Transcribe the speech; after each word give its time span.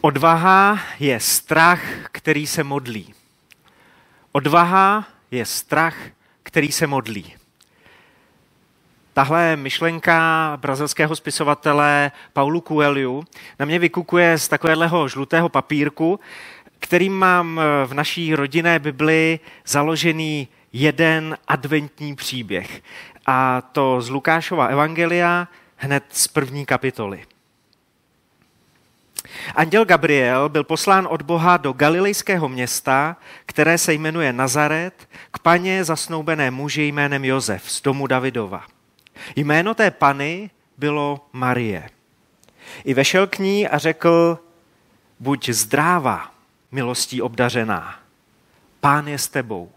Odvaha 0.00 0.78
je 1.00 1.20
strach, 1.20 1.80
který 2.12 2.46
se 2.46 2.64
modlí. 2.64 3.14
Odvaha 4.32 5.04
je 5.30 5.44
strach, 5.46 5.96
který 6.42 6.72
se 6.72 6.86
modlí. 6.86 7.34
Tahle 9.12 9.56
myšlenka 9.56 10.52
brazilského 10.60 11.16
spisovatele 11.16 12.10
Paulu 12.32 12.60
Coelho 12.68 13.22
na 13.58 13.66
mě 13.66 13.78
vykukuje 13.78 14.38
z 14.38 14.48
takového 14.48 15.08
žlutého 15.08 15.48
papírku, 15.48 16.20
kterým 16.78 17.12
mám 17.12 17.60
v 17.86 17.94
naší 17.94 18.34
rodinné 18.34 18.78
Bibli 18.78 19.40
založený 19.66 20.48
jeden 20.72 21.36
adventní 21.48 22.16
příběh. 22.16 22.82
A 23.26 23.60
to 23.60 24.00
z 24.00 24.10
Lukášova 24.10 24.66
evangelia 24.66 25.48
hned 25.76 26.04
z 26.10 26.28
první 26.28 26.66
kapitoly. 26.66 27.24
Anděl 29.54 29.84
Gabriel 29.84 30.48
byl 30.48 30.64
poslán 30.64 31.08
od 31.10 31.22
Boha 31.22 31.56
do 31.56 31.72
galilejského 31.72 32.48
města, 32.48 33.16
které 33.46 33.78
se 33.78 33.92
jmenuje 33.92 34.32
Nazaret, 34.32 35.08
k 35.30 35.38
paně 35.38 35.84
zasnoubené 35.84 36.50
muži 36.50 36.82
jménem 36.82 37.24
Josef 37.24 37.70
z 37.70 37.82
domu 37.82 38.06
Davidova. 38.06 38.66
Jméno 39.36 39.74
té 39.74 39.90
pany 39.90 40.50
bylo 40.78 41.26
Marie. 41.32 41.90
I 42.84 42.94
vešel 42.94 43.26
k 43.26 43.38
ní 43.38 43.68
a 43.68 43.78
řekl, 43.78 44.38
buď 45.20 45.48
zdráva, 45.48 46.30
milostí 46.72 47.22
obdařená, 47.22 47.94
pán 48.80 49.08
je 49.08 49.18
s 49.18 49.28
tebou. 49.28 49.70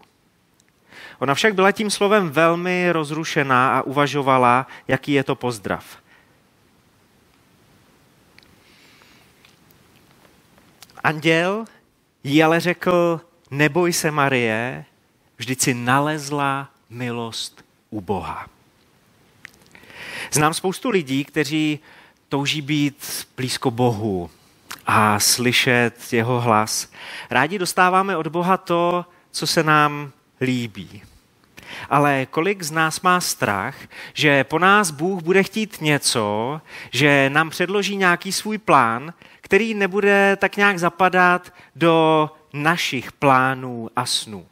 Ona 1.18 1.34
však 1.34 1.54
byla 1.54 1.72
tím 1.72 1.90
slovem 1.90 2.30
velmi 2.30 2.92
rozrušená 2.92 3.78
a 3.78 3.82
uvažovala, 3.82 4.66
jaký 4.88 5.12
je 5.12 5.24
to 5.24 5.34
pozdrav. 5.34 6.01
Anděl 11.04 11.64
jí 12.24 12.42
ale 12.42 12.60
řekl, 12.60 13.20
neboj 13.50 13.92
se 13.92 14.10
Marie, 14.10 14.84
vždyť 15.36 15.60
si 15.60 15.74
nalezla 15.74 16.68
milost 16.90 17.64
u 17.90 18.00
Boha. 18.00 18.46
Znám 20.30 20.54
spoustu 20.54 20.90
lidí, 20.90 21.24
kteří 21.24 21.78
touží 22.28 22.62
být 22.62 23.26
blízko 23.36 23.70
Bohu 23.70 24.30
a 24.86 25.20
slyšet 25.20 26.12
jeho 26.12 26.40
hlas. 26.40 26.92
Rádi 27.30 27.58
dostáváme 27.58 28.16
od 28.16 28.26
Boha 28.26 28.56
to, 28.56 29.04
co 29.30 29.46
se 29.46 29.62
nám 29.62 30.12
líbí. 30.40 31.02
Ale 31.90 32.26
kolik 32.26 32.62
z 32.62 32.70
nás 32.70 33.00
má 33.00 33.20
strach, 33.20 33.76
že 34.14 34.44
po 34.44 34.58
nás 34.58 34.90
Bůh 34.90 35.22
bude 35.22 35.42
chtít 35.42 35.80
něco, 35.80 36.60
že 36.90 37.30
nám 37.30 37.50
předloží 37.50 37.96
nějaký 37.96 38.32
svůj 38.32 38.58
plán, 38.58 39.12
který 39.42 39.74
nebude 39.74 40.36
tak 40.40 40.56
nějak 40.56 40.78
zapadat 40.78 41.52
do 41.76 42.30
našich 42.52 43.12
plánů 43.12 43.90
a 43.96 44.06
snů. 44.06 44.46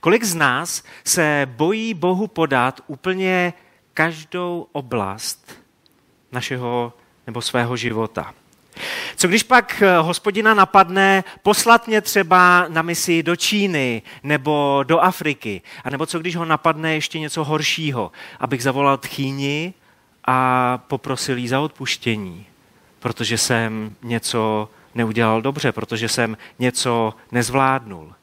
Kolik 0.00 0.24
z 0.24 0.34
nás 0.34 0.82
se 1.04 1.48
bojí 1.50 1.94
Bohu 1.94 2.26
podat 2.26 2.80
úplně 2.86 3.52
každou 3.94 4.66
oblast 4.72 5.58
našeho 6.32 6.92
nebo 7.26 7.42
svého 7.42 7.76
života? 7.76 8.34
Co 9.16 9.28
když 9.28 9.42
pak 9.42 9.82
eh, 9.82 9.98
hospodina 9.98 10.54
napadne 10.54 11.24
poslat 11.42 11.86
mě 11.86 12.00
třeba 12.00 12.66
na 12.68 12.82
misi 12.82 13.22
do 13.22 13.36
Číny 13.36 14.02
nebo 14.22 14.84
do 14.86 15.00
Afriky? 15.00 15.62
A 15.84 15.90
nebo 15.90 16.06
co 16.06 16.18
když 16.18 16.36
ho 16.36 16.44
napadne 16.44 16.94
ještě 16.94 17.18
něco 17.18 17.44
horšího, 17.44 18.12
abych 18.40 18.62
zavolal 18.62 18.98
tchýni 18.98 19.74
a 20.24 20.78
poprosil 20.78 21.36
jí 21.36 21.48
za 21.48 21.60
odpuštění? 21.60 22.46
Protože 23.00 23.38
jsem 23.38 23.96
něco 24.02 24.70
neudělal 24.94 25.42
dobře, 25.42 25.72
protože 25.72 26.08
jsem 26.08 26.36
něco 26.58 27.14
nezvládnul. 27.32 28.14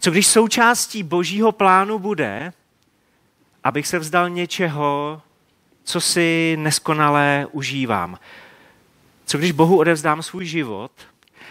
Co 0.00 0.10
když 0.10 0.26
součástí 0.26 1.02
božího 1.02 1.52
plánu 1.52 1.98
bude, 1.98 2.52
abych 3.64 3.86
se 3.86 3.98
vzdal 3.98 4.30
něčeho, 4.30 5.22
co 5.84 6.00
si 6.00 6.56
neskonale 6.60 7.46
užívám? 7.52 8.18
Co 9.26 9.38
když 9.38 9.52
Bohu 9.52 9.78
odevzdám 9.78 10.22
svůj 10.22 10.46
život 10.46 10.92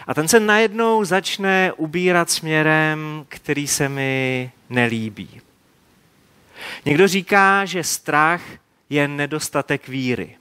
a 0.06 0.14
ten 0.14 0.28
se 0.28 0.40
najednou 0.40 1.04
začne 1.04 1.72
ubírat 1.72 2.30
směrem, 2.30 3.24
který 3.28 3.66
se 3.66 3.88
mi 3.88 4.50
nelíbí? 4.70 5.40
Někdo 6.84 7.08
říká, 7.08 7.64
že 7.64 7.84
strach 7.84 8.42
je 8.90 9.08
nedostatek 9.08 9.88
víry. 9.88 10.36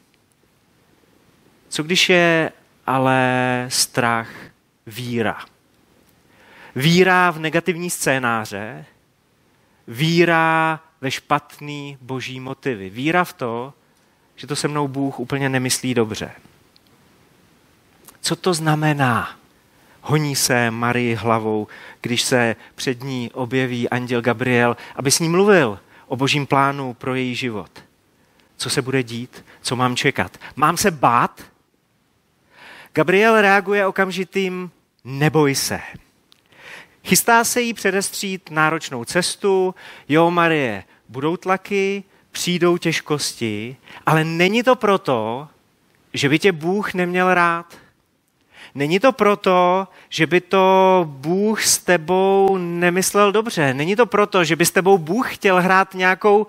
Co 1.69 1.83
když 1.83 2.09
je 2.09 2.51
ale 2.87 3.65
strach 3.69 4.29
víra? 4.87 5.37
Víra 6.75 7.31
v 7.31 7.39
negativní 7.39 7.89
scénáře, 7.89 8.85
víra 9.87 10.79
ve 11.01 11.11
špatný 11.11 11.97
boží 12.01 12.39
motivy. 12.39 12.89
Víra 12.89 13.23
v 13.23 13.33
to, 13.33 13.73
že 14.35 14.47
to 14.47 14.55
se 14.55 14.67
mnou 14.67 14.87
Bůh 14.87 15.19
úplně 15.19 15.49
nemyslí 15.49 15.93
dobře. 15.93 16.31
Co 18.21 18.35
to 18.35 18.53
znamená? 18.53 19.35
Honí 20.01 20.35
se 20.35 20.71
Marii 20.71 21.15
hlavou, 21.15 21.67
když 22.01 22.21
se 22.21 22.55
před 22.75 23.03
ní 23.03 23.31
objeví 23.33 23.89
anděl 23.89 24.21
Gabriel, 24.21 24.77
aby 24.95 25.11
s 25.11 25.19
ní 25.19 25.29
mluvil 25.29 25.79
o 26.07 26.15
božím 26.15 26.45
plánu 26.45 26.93
pro 26.93 27.15
její 27.15 27.35
život. 27.35 27.83
Co 28.57 28.69
se 28.69 28.81
bude 28.81 29.03
dít? 29.03 29.45
Co 29.61 29.75
mám 29.75 29.95
čekat? 29.95 30.37
Mám 30.55 30.77
se 30.77 30.91
bát? 30.91 31.41
Gabriel 32.93 33.41
reaguje 33.41 33.87
okamžitým 33.87 34.71
neboj 35.03 35.55
se. 35.55 35.79
Chystá 37.05 37.43
se 37.43 37.61
jí 37.61 37.73
předestřít 37.73 38.51
náročnou 38.51 39.05
cestu, 39.05 39.75
jo 40.09 40.31
Marie, 40.31 40.83
budou 41.09 41.37
tlaky, 41.37 42.03
přijdou 42.31 42.77
těžkosti, 42.77 43.77
ale 44.05 44.23
není 44.23 44.63
to 44.63 44.75
proto, 44.75 45.47
že 46.13 46.29
by 46.29 46.39
tě 46.39 46.51
Bůh 46.51 46.93
neměl 46.93 47.33
rád. 47.33 47.77
Není 48.75 48.99
to 48.99 49.11
proto, 49.11 49.87
že 50.09 50.27
by 50.27 50.41
to 50.41 51.05
Bůh 51.09 51.63
s 51.63 51.77
tebou 51.77 52.57
nemyslel 52.57 53.31
dobře. 53.31 53.73
Není 53.73 53.95
to 53.95 54.05
proto, 54.05 54.43
že 54.43 54.55
by 54.55 54.65
s 54.65 54.71
tebou 54.71 54.97
Bůh 54.97 55.35
chtěl 55.35 55.61
hrát 55.61 55.93
nějakou 55.93 56.47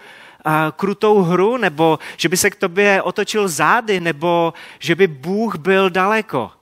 krutou 0.77 1.23
hru, 1.23 1.56
nebo 1.56 1.99
že 2.17 2.28
by 2.28 2.37
se 2.37 2.51
k 2.51 2.56
tobě 2.56 3.03
otočil 3.03 3.49
zády, 3.49 4.01
nebo 4.01 4.55
že 4.78 4.95
by 4.95 5.06
Bůh 5.06 5.56
byl 5.56 5.91
daleko. 5.91 6.53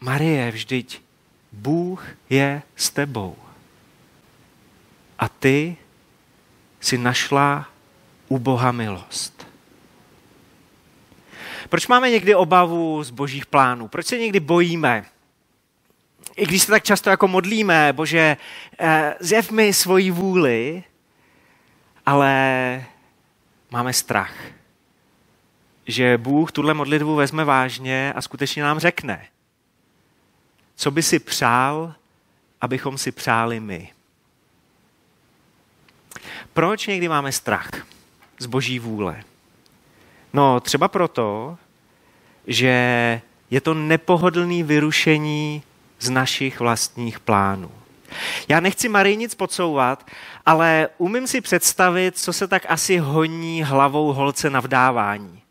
Marie, 0.00 0.50
vždyť 0.50 1.00
Bůh 1.52 2.06
je 2.30 2.62
s 2.76 2.90
tebou. 2.90 3.36
A 5.18 5.28
ty 5.28 5.76
si 6.80 6.98
našla 6.98 7.66
u 8.28 8.38
Boha 8.38 8.72
milost. 8.72 9.46
Proč 11.68 11.86
máme 11.86 12.10
někdy 12.10 12.34
obavu 12.34 13.04
z 13.04 13.10
božích 13.10 13.46
plánů? 13.46 13.88
Proč 13.88 14.06
se 14.06 14.18
někdy 14.18 14.40
bojíme? 14.40 15.04
I 16.36 16.46
když 16.46 16.62
se 16.62 16.70
tak 16.70 16.84
často 16.84 17.10
jako 17.10 17.28
modlíme, 17.28 17.92
bože, 17.92 18.36
eh, 18.78 19.14
zjev 19.20 19.50
mi 19.50 19.72
svoji 19.72 20.10
vůli, 20.10 20.84
ale 22.06 22.84
máme 23.70 23.92
strach, 23.92 24.34
že 25.86 26.18
Bůh 26.18 26.52
tuhle 26.52 26.74
modlitbu 26.74 27.14
vezme 27.14 27.44
vážně 27.44 28.12
a 28.12 28.22
skutečně 28.22 28.62
nám 28.62 28.78
řekne, 28.78 29.26
co 30.74 30.90
by 30.90 31.02
si 31.02 31.18
přál, 31.18 31.94
abychom 32.60 32.98
si 32.98 33.12
přáli 33.12 33.60
my. 33.60 33.92
Proč 36.52 36.86
někdy 36.86 37.08
máme 37.08 37.32
strach 37.32 37.70
z 38.38 38.46
boží 38.46 38.78
vůle? 38.78 39.22
No 40.32 40.60
třeba 40.60 40.88
proto, 40.88 41.58
že 42.46 43.20
je 43.50 43.60
to 43.60 43.74
nepohodlné 43.74 44.62
vyrušení 44.62 45.62
z 46.00 46.10
našich 46.10 46.60
vlastních 46.60 47.20
plánů. 47.20 47.81
Já 48.48 48.60
nechci 48.60 48.88
Marii 48.88 49.16
nic 49.16 49.34
podsouvat, 49.34 50.06
ale 50.46 50.88
umím 50.98 51.26
si 51.26 51.40
představit, 51.40 52.18
co 52.18 52.32
se 52.32 52.48
tak 52.48 52.66
asi 52.68 52.98
honí 52.98 53.62
hlavou 53.62 54.12
holce 54.12 54.50
na 54.50 54.60
vdávání. 54.60 55.42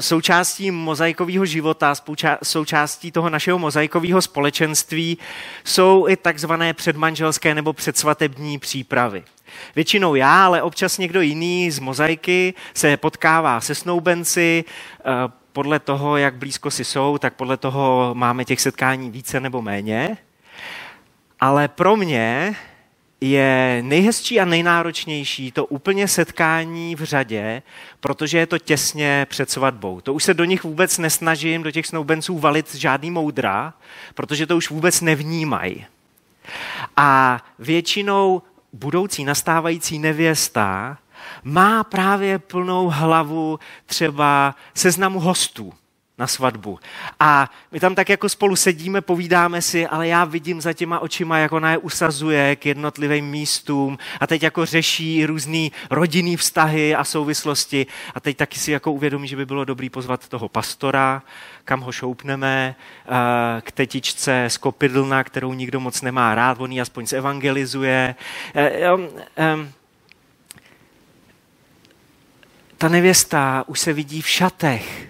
Součástí 0.00 0.70
mozaikového 0.70 1.46
života, 1.46 1.94
součástí 2.42 3.12
toho 3.12 3.30
našeho 3.30 3.58
mozaikového 3.58 4.22
společenství 4.22 5.18
jsou 5.64 6.08
i 6.08 6.16
takzvané 6.16 6.74
předmanželské 6.74 7.54
nebo 7.54 7.72
předsvatební 7.72 8.58
přípravy. 8.58 9.24
Většinou 9.76 10.14
já, 10.14 10.44
ale 10.44 10.62
občas 10.62 10.98
někdo 10.98 11.20
jiný 11.20 11.70
z 11.70 11.78
mozaiky 11.78 12.54
se 12.74 12.96
potkává 12.96 13.60
se 13.60 13.74
snoubenci, 13.74 14.64
eh, 15.00 15.04
podle 15.52 15.78
toho, 15.78 16.16
jak 16.16 16.34
blízko 16.34 16.70
si 16.70 16.84
jsou, 16.84 17.18
tak 17.18 17.34
podle 17.34 17.56
toho 17.56 18.10
máme 18.14 18.44
těch 18.44 18.60
setkání 18.60 19.10
více 19.10 19.40
nebo 19.40 19.62
méně. 19.62 20.16
Ale 21.40 21.68
pro 21.68 21.96
mě 21.96 22.56
je 23.20 23.78
nejhezčí 23.82 24.40
a 24.40 24.44
nejnáročnější 24.44 25.52
to 25.52 25.66
úplně 25.66 26.08
setkání 26.08 26.94
v 26.94 27.02
řadě, 27.02 27.62
protože 28.00 28.38
je 28.38 28.46
to 28.46 28.58
těsně 28.58 29.26
před 29.30 29.50
svatbou. 29.50 30.00
To 30.00 30.14
už 30.14 30.24
se 30.24 30.34
do 30.34 30.44
nich 30.44 30.64
vůbec 30.64 30.98
nesnažím, 30.98 31.62
do 31.62 31.70
těch 31.70 31.86
snoubenců 31.86 32.38
valit 32.38 32.74
žádný 32.74 33.10
moudra, 33.10 33.74
protože 34.14 34.46
to 34.46 34.56
už 34.56 34.70
vůbec 34.70 35.00
nevnímají. 35.00 35.86
A 36.96 37.40
většinou 37.58 38.42
budoucí 38.72 39.24
nastávající 39.24 39.98
nevěsta 39.98 40.98
má 41.44 41.84
právě 41.84 42.38
plnou 42.38 42.88
hlavu 42.88 43.58
třeba 43.86 44.54
seznamu 44.74 45.20
hostů 45.20 45.72
na 46.18 46.26
svatbu. 46.26 46.78
A 47.20 47.50
my 47.72 47.80
tam 47.80 47.94
tak 47.94 48.08
jako 48.08 48.28
spolu 48.28 48.56
sedíme, 48.56 49.00
povídáme 49.00 49.62
si, 49.62 49.86
ale 49.86 50.08
já 50.08 50.24
vidím 50.24 50.60
za 50.60 50.72
těma 50.72 50.98
očima, 50.98 51.38
jak 51.38 51.52
ona 51.52 51.70
je 51.70 51.78
usazuje 51.78 52.56
k 52.56 52.66
jednotlivým 52.66 53.26
místům 53.26 53.98
a 54.20 54.26
teď 54.26 54.42
jako 54.42 54.66
řeší 54.66 55.26
různý 55.26 55.72
rodinný 55.90 56.36
vztahy 56.36 56.94
a 56.94 57.04
souvislosti. 57.04 57.86
A 58.14 58.20
teď 58.20 58.36
taky 58.36 58.58
si 58.58 58.72
jako 58.72 58.92
uvědomí, 58.92 59.28
že 59.28 59.36
by 59.36 59.46
bylo 59.46 59.64
dobrý 59.64 59.90
pozvat 59.90 60.28
toho 60.28 60.48
pastora, 60.48 61.22
kam 61.64 61.80
ho 61.80 61.92
šoupneme, 61.92 62.74
eh, 62.76 63.60
k 63.60 63.72
tetičce 63.72 64.44
z 64.48 64.56
kopidlna, 64.56 65.24
kterou 65.24 65.54
nikdo 65.54 65.80
moc 65.80 66.02
nemá 66.02 66.34
rád, 66.34 66.60
on 66.60 66.72
ji 66.72 66.80
aspoň 66.80 67.06
zevangelizuje. 67.06 68.14
Eh, 68.54 68.88
ta 72.78 72.88
nevěsta 72.88 73.64
už 73.66 73.80
se 73.80 73.92
vidí 73.92 74.22
v 74.22 74.28
šatech, 74.28 75.08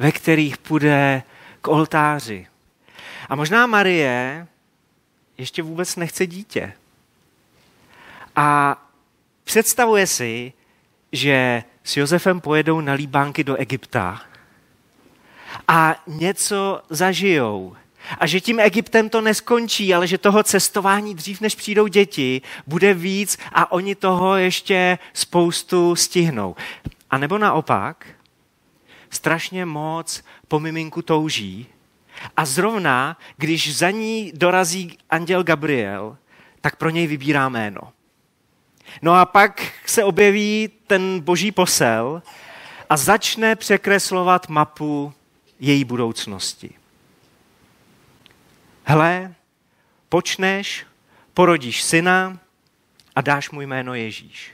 ve 0.00 0.12
kterých 0.12 0.58
půjde 0.58 1.22
k 1.62 1.68
oltáři. 1.68 2.46
A 3.28 3.36
možná 3.36 3.66
Marie 3.66 4.46
ještě 5.38 5.62
vůbec 5.62 5.96
nechce 5.96 6.26
dítě. 6.26 6.72
A 8.36 8.76
představuje 9.44 10.06
si, 10.06 10.52
že 11.12 11.62
s 11.84 11.96
Josefem 11.96 12.40
pojedou 12.40 12.80
na 12.80 12.92
líbánky 12.92 13.44
do 13.44 13.56
Egypta 13.56 14.22
a 15.68 15.94
něco 16.06 16.82
zažijou. 16.90 17.76
A 18.18 18.26
že 18.26 18.40
tím 18.40 18.60
Egyptem 18.60 19.08
to 19.08 19.20
neskončí, 19.20 19.94
ale 19.94 20.06
že 20.06 20.18
toho 20.18 20.42
cestování 20.42 21.14
dřív, 21.14 21.40
než 21.40 21.54
přijdou 21.54 21.86
děti, 21.86 22.42
bude 22.66 22.94
víc 22.94 23.38
a 23.52 23.72
oni 23.72 23.94
toho 23.94 24.36
ještě 24.36 24.98
spoustu 25.12 25.96
stihnou. 25.96 26.56
A 27.10 27.18
nebo 27.18 27.38
naopak, 27.38 28.06
strašně 29.10 29.66
moc 29.66 30.24
po 30.48 30.60
miminku 30.60 31.02
touží 31.02 31.66
a 32.36 32.44
zrovna, 32.44 33.16
když 33.36 33.76
za 33.76 33.90
ní 33.90 34.32
dorazí 34.34 34.98
anděl 35.10 35.42
Gabriel, 35.42 36.16
tak 36.60 36.76
pro 36.76 36.90
něj 36.90 37.06
vybírá 37.06 37.48
jméno. 37.48 37.80
No 39.02 39.14
a 39.14 39.24
pak 39.24 39.72
se 39.86 40.04
objeví 40.04 40.70
ten 40.86 41.20
boží 41.20 41.52
posel 41.52 42.22
a 42.90 42.96
začne 42.96 43.56
překreslovat 43.56 44.48
mapu 44.48 45.12
její 45.60 45.84
budoucnosti. 45.84 46.74
Hle, 48.84 49.34
počneš, 50.08 50.86
porodíš 51.34 51.82
syna 51.82 52.38
a 53.16 53.20
dáš 53.20 53.50
mu 53.50 53.60
jméno 53.60 53.94
Ježíš. 53.94 54.52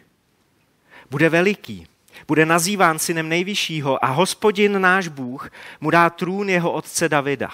Bude 1.11 1.29
veliký, 1.29 1.87
bude 2.29 2.47
nazýván 2.47 2.99
synem 2.99 3.29
nejvyššího 3.29 4.05
a 4.05 4.09
hospodin 4.09 4.81
náš 4.81 5.09
Bůh 5.09 5.51
mu 5.81 5.91
dá 5.91 6.11
trůn 6.11 6.49
jeho 6.49 6.73
otce 6.73 7.09
Davida. 7.09 7.51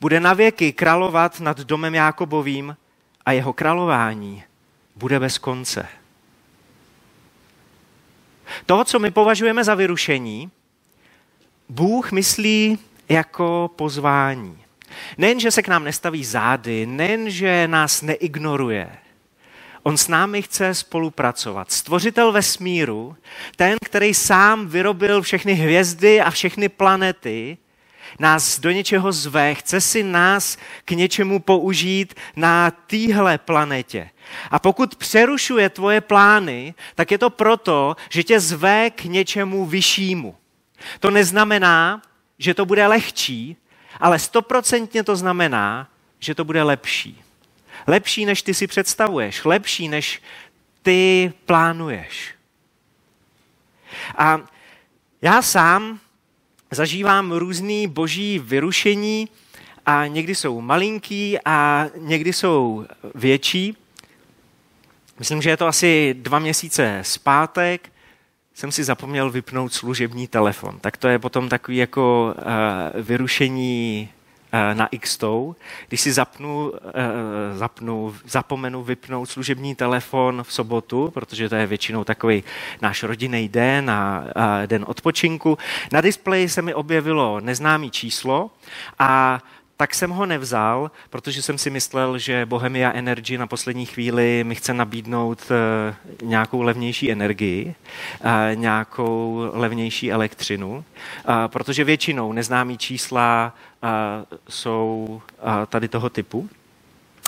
Bude 0.00 0.20
navěky 0.20 0.72
královat 0.72 1.40
nad 1.40 1.60
domem 1.60 1.94
Jákobovým 1.94 2.76
a 3.26 3.32
jeho 3.32 3.52
králování 3.52 4.42
bude 4.96 5.20
bez 5.20 5.38
konce. 5.38 5.88
To, 8.66 8.84
co 8.84 8.98
my 8.98 9.10
považujeme 9.10 9.64
za 9.64 9.74
vyrušení, 9.74 10.50
Bůh 11.68 12.12
myslí 12.12 12.78
jako 13.08 13.70
pozvání. 13.76 14.58
Nejen, 15.18 15.40
že 15.40 15.50
se 15.50 15.62
k 15.62 15.68
nám 15.68 15.84
nestaví 15.84 16.24
zády, 16.24 16.86
nejen, 16.86 17.30
že 17.30 17.68
nás 17.68 18.02
neignoruje, 18.02 18.90
On 19.88 19.96
s 19.96 20.08
námi 20.08 20.42
chce 20.42 20.74
spolupracovat. 20.74 21.72
Stvořitel 21.72 22.32
vesmíru, 22.32 23.16
ten, 23.56 23.76
který 23.84 24.14
sám 24.14 24.68
vyrobil 24.68 25.22
všechny 25.22 25.54
hvězdy 25.54 26.20
a 26.20 26.30
všechny 26.30 26.68
planety, 26.68 27.58
nás 28.18 28.60
do 28.60 28.70
něčeho 28.70 29.12
zve, 29.12 29.54
chce 29.54 29.80
si 29.80 30.02
nás 30.02 30.58
k 30.84 30.90
něčemu 30.90 31.40
použít 31.40 32.14
na 32.36 32.70
téhle 32.70 33.38
planetě. 33.38 34.10
A 34.50 34.58
pokud 34.58 34.96
přerušuje 34.96 35.68
tvoje 35.68 36.00
plány, 36.00 36.74
tak 36.94 37.10
je 37.10 37.18
to 37.18 37.30
proto, 37.30 37.96
že 38.10 38.22
tě 38.22 38.40
zve 38.40 38.90
k 38.90 39.04
něčemu 39.04 39.66
vyššímu. 39.66 40.34
To 41.00 41.10
neznamená, 41.10 42.02
že 42.38 42.54
to 42.54 42.66
bude 42.66 42.86
lehčí, 42.86 43.56
ale 44.00 44.18
stoprocentně 44.18 45.02
to 45.04 45.16
znamená, 45.16 45.88
že 46.18 46.34
to 46.34 46.44
bude 46.44 46.62
lepší. 46.62 47.27
Lepší, 47.86 48.24
než 48.24 48.42
ty 48.42 48.54
si 48.54 48.66
představuješ, 48.66 49.44
lepší, 49.44 49.88
než 49.88 50.22
ty 50.82 51.32
plánuješ. 51.46 52.34
A 54.18 54.40
já 55.22 55.42
sám 55.42 56.00
zažívám 56.70 57.32
různý 57.32 57.86
boží 57.86 58.38
vyrušení 58.38 59.28
a 59.86 60.06
někdy 60.06 60.34
jsou 60.34 60.60
malinký 60.60 61.38
a 61.44 61.86
někdy 61.96 62.32
jsou 62.32 62.86
větší. 63.14 63.76
Myslím, 65.18 65.42
že 65.42 65.50
je 65.50 65.56
to 65.56 65.66
asi 65.66 66.14
dva 66.18 66.38
měsíce 66.38 67.00
zpátek, 67.02 67.92
jsem 68.54 68.72
si 68.72 68.84
zapomněl 68.84 69.30
vypnout 69.30 69.72
služební 69.72 70.26
telefon. 70.26 70.78
Tak 70.80 70.96
to 70.96 71.08
je 71.08 71.18
potom 71.18 71.48
takový 71.48 71.76
jako 71.76 72.34
uh, 72.38 73.02
vyrušení 73.02 74.08
na 74.52 74.88
x 74.90 75.18
když 75.88 76.00
si 76.00 76.12
zapnu, 76.12 76.72
eh, 76.74 77.58
zapnu, 77.58 78.14
zapomenu 78.26 78.82
vypnout 78.82 79.30
služební 79.30 79.74
telefon 79.74 80.42
v 80.42 80.52
sobotu, 80.52 81.10
protože 81.14 81.48
to 81.48 81.54
je 81.54 81.66
většinou 81.66 82.04
takový 82.04 82.44
náš 82.82 83.02
rodinný 83.02 83.48
den 83.48 83.90
a 83.90 84.24
den 84.66 84.84
odpočinku, 84.88 85.58
na 85.92 86.00
displeji 86.00 86.48
se 86.48 86.62
mi 86.62 86.74
objevilo 86.74 87.40
neznámý 87.40 87.90
číslo 87.90 88.50
a 88.98 89.42
tak 89.80 89.94
jsem 89.94 90.10
ho 90.10 90.26
nevzal, 90.26 90.90
protože 91.10 91.42
jsem 91.42 91.58
si 91.58 91.70
myslel, 91.70 92.18
že 92.18 92.46
Bohemia 92.46 92.92
Energy 92.92 93.38
na 93.38 93.46
poslední 93.46 93.86
chvíli 93.86 94.44
mi 94.44 94.54
chce 94.54 94.74
nabídnout 94.74 95.38
eh, 95.50 95.94
nějakou 96.22 96.62
levnější 96.62 97.12
energii, 97.12 97.74
eh, 98.20 98.50
nějakou 98.54 99.50
levnější 99.52 100.12
elektřinu, 100.12 100.84
eh, 100.84 101.32
protože 101.46 101.84
většinou 101.84 102.32
neznámí 102.32 102.78
čísla 102.78 103.54
jsou 104.48 105.22
tady 105.66 105.88
toho 105.88 106.10
typu. 106.10 106.48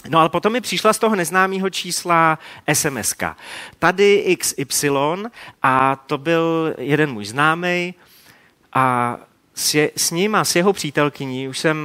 No 0.09 0.19
ale 0.19 0.29
potom 0.29 0.53
mi 0.53 0.61
přišla 0.61 0.93
z 0.93 0.99
toho 0.99 1.17
neznámého 1.17 1.71
čísla 1.71 2.39
SMS. 2.73 3.13
-ka. 3.13 3.35
Tady 3.79 4.37
XY 4.39 4.91
a 5.63 5.97
to 5.97 6.19
byl 6.19 6.75
jeden 6.79 7.13
můj 7.13 7.25
známý 7.25 7.95
a 8.73 9.17
s, 9.55 9.75
je, 9.75 9.91
s 9.97 10.11
ním 10.11 10.35
a 10.35 10.45
s 10.45 10.57
jeho 10.57 10.73
přítelkyní 10.73 11.49
už 11.49 11.59
jsem 11.59 11.77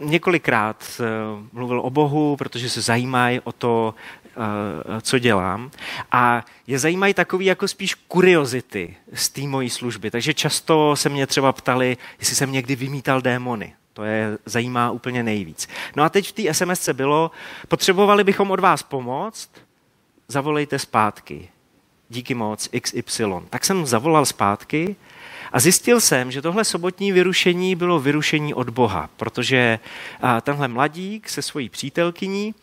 několikrát 0.00 1.00
eh, 1.00 1.04
mluvil 1.52 1.80
o 1.80 1.90
Bohu, 1.90 2.36
protože 2.36 2.70
se 2.70 2.80
zajímají 2.80 3.40
o 3.40 3.52
to, 3.52 3.94
eh, 4.26 5.00
co 5.00 5.18
dělám. 5.18 5.70
A 6.12 6.44
je 6.66 6.78
zajímají 6.78 7.14
takový 7.14 7.46
jako 7.46 7.68
spíš 7.68 7.94
kuriozity 7.94 8.96
z 9.12 9.28
té 9.28 9.40
mojí 9.40 9.70
služby. 9.70 10.10
Takže 10.10 10.34
často 10.34 10.96
se 10.96 11.08
mě 11.08 11.26
třeba 11.26 11.52
ptali, 11.52 11.96
jestli 12.18 12.36
jsem 12.36 12.52
někdy 12.52 12.76
vymítal 12.76 13.20
démony. 13.20 13.74
To 13.92 14.04
je 14.04 14.38
zajímá 14.44 14.90
úplně 14.90 15.22
nejvíc. 15.22 15.68
No 15.96 16.02
a 16.02 16.08
teď 16.08 16.28
v 16.28 16.32
té 16.32 16.54
SMS 16.54 16.88
bylo, 16.92 17.30
potřebovali 17.68 18.24
bychom 18.24 18.50
od 18.50 18.60
vás 18.60 18.82
pomoct, 18.82 19.50
zavolejte 20.28 20.78
zpátky. 20.78 21.48
Díky 22.08 22.34
moc, 22.34 22.68
XY. 22.80 23.24
Tak 23.50 23.64
jsem 23.64 23.86
zavolal 23.86 24.26
zpátky 24.26 24.96
a 25.52 25.60
zjistil 25.60 26.00
jsem, 26.00 26.30
že 26.30 26.42
tohle 26.42 26.64
sobotní 26.64 27.12
vyrušení 27.12 27.74
bylo 27.74 28.00
vyrušení 28.00 28.54
od 28.54 28.70
Boha, 28.70 29.10
protože 29.16 29.78
tenhle 30.42 30.68
mladík 30.68 31.28
se 31.28 31.42
svojí 31.42 31.68
přítelkyní 31.68 32.54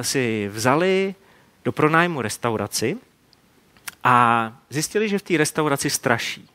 si 0.00 0.48
vzali 0.52 1.14
do 1.64 1.72
pronájmu 1.72 2.22
restauraci 2.22 2.96
a 4.04 4.52
zjistili, 4.70 5.08
že 5.08 5.18
v 5.18 5.22
té 5.22 5.36
restauraci 5.36 5.90
straší. 5.90 6.48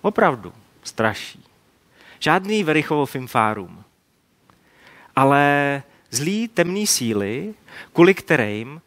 Opravdu 0.00 0.52
straší. 0.82 1.44
Žádný 2.18 2.64
Verichovo 2.64 3.06
fimfárum. 3.06 3.84
Ale 5.16 5.82
zlý 6.10 6.48
temný 6.48 6.86
síly, 6.86 7.54
kvůli 7.92 8.14
kterým 8.14 8.80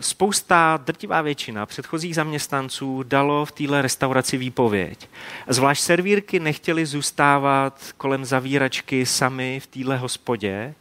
spousta, 0.00 0.80
drtivá 0.84 1.22
většina 1.22 1.66
předchozích 1.66 2.14
zaměstnanců 2.14 3.02
dalo 3.02 3.44
v 3.44 3.52
téhle 3.52 3.82
restauraci 3.82 4.36
výpověď. 4.36 5.08
Zvlášť 5.48 5.82
servírky 5.82 6.40
nechtěli 6.40 6.86
zůstávat 6.86 7.92
kolem 7.96 8.24
zavíračky 8.24 9.06
sami 9.06 9.60
v 9.60 9.66
téhle 9.66 9.96
hospodě, 9.96 10.74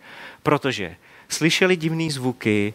protože 0.44 0.96
slyšeli 1.30 1.76
divné 1.76 2.12
zvuky 2.12 2.74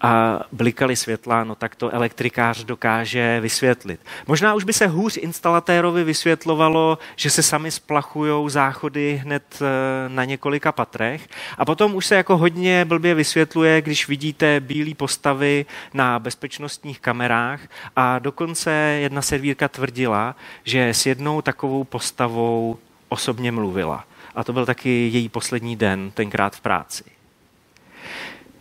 a 0.00 0.40
blikaly 0.52 0.96
světla, 0.96 1.44
no 1.44 1.54
tak 1.54 1.74
to 1.74 1.90
elektrikář 1.90 2.64
dokáže 2.64 3.40
vysvětlit. 3.40 4.00
Možná 4.26 4.54
už 4.54 4.64
by 4.64 4.72
se 4.72 4.86
hůř 4.86 5.16
instalatérovi 5.16 6.04
vysvětlovalo, 6.04 6.98
že 7.16 7.30
se 7.30 7.42
sami 7.42 7.70
splachují 7.70 8.50
záchody 8.50 9.20
hned 9.22 9.42
eh, 9.62 9.64
na 10.08 10.24
několika 10.24 10.72
patrech 10.72 11.28
a 11.58 11.64
potom 11.64 11.94
už 11.94 12.06
se 12.06 12.14
jako 12.14 12.36
hodně 12.36 12.84
blbě 12.84 13.14
vysvětluje, 13.14 13.82
když 13.82 14.08
vidíte 14.08 14.60
bílé 14.60 14.94
postavy 14.94 15.66
na 15.94 16.18
bezpečnostních 16.18 17.00
kamerách 17.00 17.60
a 17.96 18.18
dokonce 18.18 18.70
jedna 19.00 19.22
servírka 19.22 19.68
tvrdila, 19.68 20.36
že 20.64 20.88
s 20.88 21.06
jednou 21.06 21.42
takovou 21.42 21.84
postavou 21.84 22.78
osobně 23.08 23.52
mluvila. 23.52 24.04
A 24.34 24.44
to 24.44 24.52
byl 24.52 24.66
taky 24.66 25.08
její 25.12 25.28
poslední 25.28 25.76
den, 25.76 26.10
tenkrát 26.10 26.56
v 26.56 26.60
práci. 26.60 27.04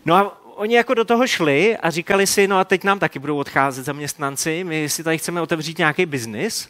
No 0.05 0.15
a 0.15 0.42
oni 0.55 0.75
jako 0.75 0.93
do 0.93 1.05
toho 1.05 1.27
šli 1.27 1.77
a 1.77 1.89
říkali 1.89 2.27
si, 2.27 2.47
no 2.47 2.59
a 2.59 2.63
teď 2.63 2.83
nám 2.83 2.99
taky 2.99 3.19
budou 3.19 3.37
odcházet 3.37 3.83
zaměstnanci, 3.83 4.63
my 4.63 4.89
si 4.89 5.03
tady 5.03 5.17
chceme 5.17 5.41
otevřít 5.41 5.77
nějaký 5.77 6.05
biznis. 6.05 6.69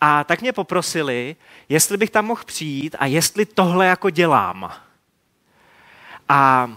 A 0.00 0.24
tak 0.24 0.40
mě 0.40 0.52
poprosili, 0.52 1.36
jestli 1.68 1.96
bych 1.96 2.10
tam 2.10 2.24
mohl 2.24 2.42
přijít 2.44 2.96
a 2.98 3.06
jestli 3.06 3.46
tohle 3.46 3.86
jako 3.86 4.10
dělám. 4.10 4.72
A 6.28 6.70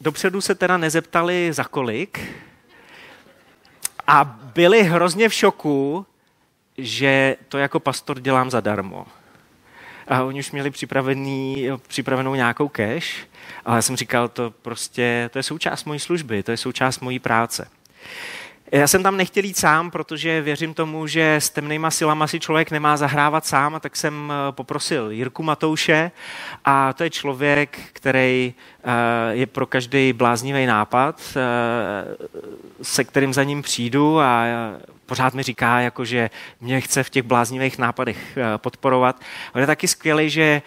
dopředu 0.00 0.40
se 0.40 0.54
teda 0.54 0.76
nezeptali 0.76 1.52
za 1.52 1.64
kolik 1.64 2.20
a 4.06 4.24
byli 4.54 4.82
hrozně 4.82 5.28
v 5.28 5.34
šoku, 5.34 6.06
že 6.78 7.36
to 7.48 7.58
jako 7.58 7.80
pastor 7.80 8.20
dělám 8.20 8.50
zadarmo 8.50 9.06
a 10.08 10.22
oni 10.22 10.40
už 10.40 10.52
měli 10.52 10.70
připravený, 10.70 11.68
připravenou 11.88 12.34
nějakou 12.34 12.68
cash, 12.68 13.26
ale 13.64 13.78
já 13.78 13.82
jsem 13.82 13.96
říkal, 13.96 14.28
to 14.28 14.50
prostě, 14.62 15.30
to 15.32 15.38
je 15.38 15.42
součást 15.42 15.84
mojí 15.84 16.00
služby, 16.00 16.42
to 16.42 16.50
je 16.50 16.56
součást 16.56 17.00
mojí 17.00 17.18
práce. 17.18 17.68
Já 18.72 18.88
jsem 18.88 19.02
tam 19.02 19.16
nechtěl 19.16 19.44
jít 19.44 19.56
sám, 19.56 19.90
protože 19.90 20.42
věřím 20.42 20.74
tomu, 20.74 21.06
že 21.06 21.34
s 21.34 21.50
temnýma 21.50 21.90
silama 21.90 22.26
si 22.26 22.40
člověk 22.40 22.70
nemá 22.70 22.96
zahrávat 22.96 23.46
sám, 23.46 23.74
a 23.74 23.80
tak 23.80 23.96
jsem 23.96 24.32
eh, 24.32 24.52
poprosil 24.52 25.10
Jirku 25.10 25.42
Matouše 25.42 26.10
a 26.64 26.92
to 26.92 27.04
je 27.04 27.10
člověk, 27.10 27.78
který 27.92 28.54
eh, 28.84 28.90
je 29.30 29.46
pro 29.46 29.66
každý 29.66 30.12
bláznivý 30.12 30.66
nápad, 30.66 31.36
eh, 31.36 32.16
se 32.82 33.04
kterým 33.04 33.34
za 33.34 33.44
ním 33.44 33.62
přijdu 33.62 34.20
a 34.20 34.46
pořád 35.06 35.34
mi 35.34 35.42
říká, 35.42 35.80
jako, 35.80 36.04
že 36.04 36.30
mě 36.60 36.80
chce 36.80 37.02
v 37.02 37.10
těch 37.10 37.22
bláznivých 37.22 37.78
nápadech 37.78 38.38
podporovat. 38.56 39.20
On 39.54 39.60
je 39.60 39.66
taky 39.66 39.88
skvělý, 39.88 40.30
že 40.30 40.62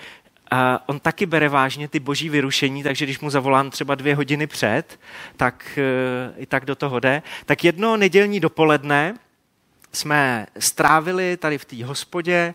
a 0.52 0.90
on 0.90 1.00
taky 1.00 1.26
bere 1.26 1.50
vážně 1.50 1.88
ty 1.88 2.00
boží 2.00 2.30
vyrušení, 2.30 2.84
takže 2.84 3.06
když 3.06 3.20
mu 3.20 3.30
zavolám 3.30 3.70
třeba 3.70 3.96
dvě 3.96 4.16
hodiny 4.16 4.48
před, 4.48 5.00
tak 5.38 5.78
e, 5.78 6.42
i 6.42 6.46
tak 6.46 6.66
do 6.66 6.76
toho 6.76 7.00
jde. 7.00 7.22
Tak 7.46 7.64
jedno 7.64 7.98
nedělní 7.98 8.40
dopoledne 8.40 9.16
jsme 9.92 10.48
strávili 10.60 11.38
tady 11.38 11.58
v 11.58 11.66
té 11.66 11.86
hospodě, 11.86 12.54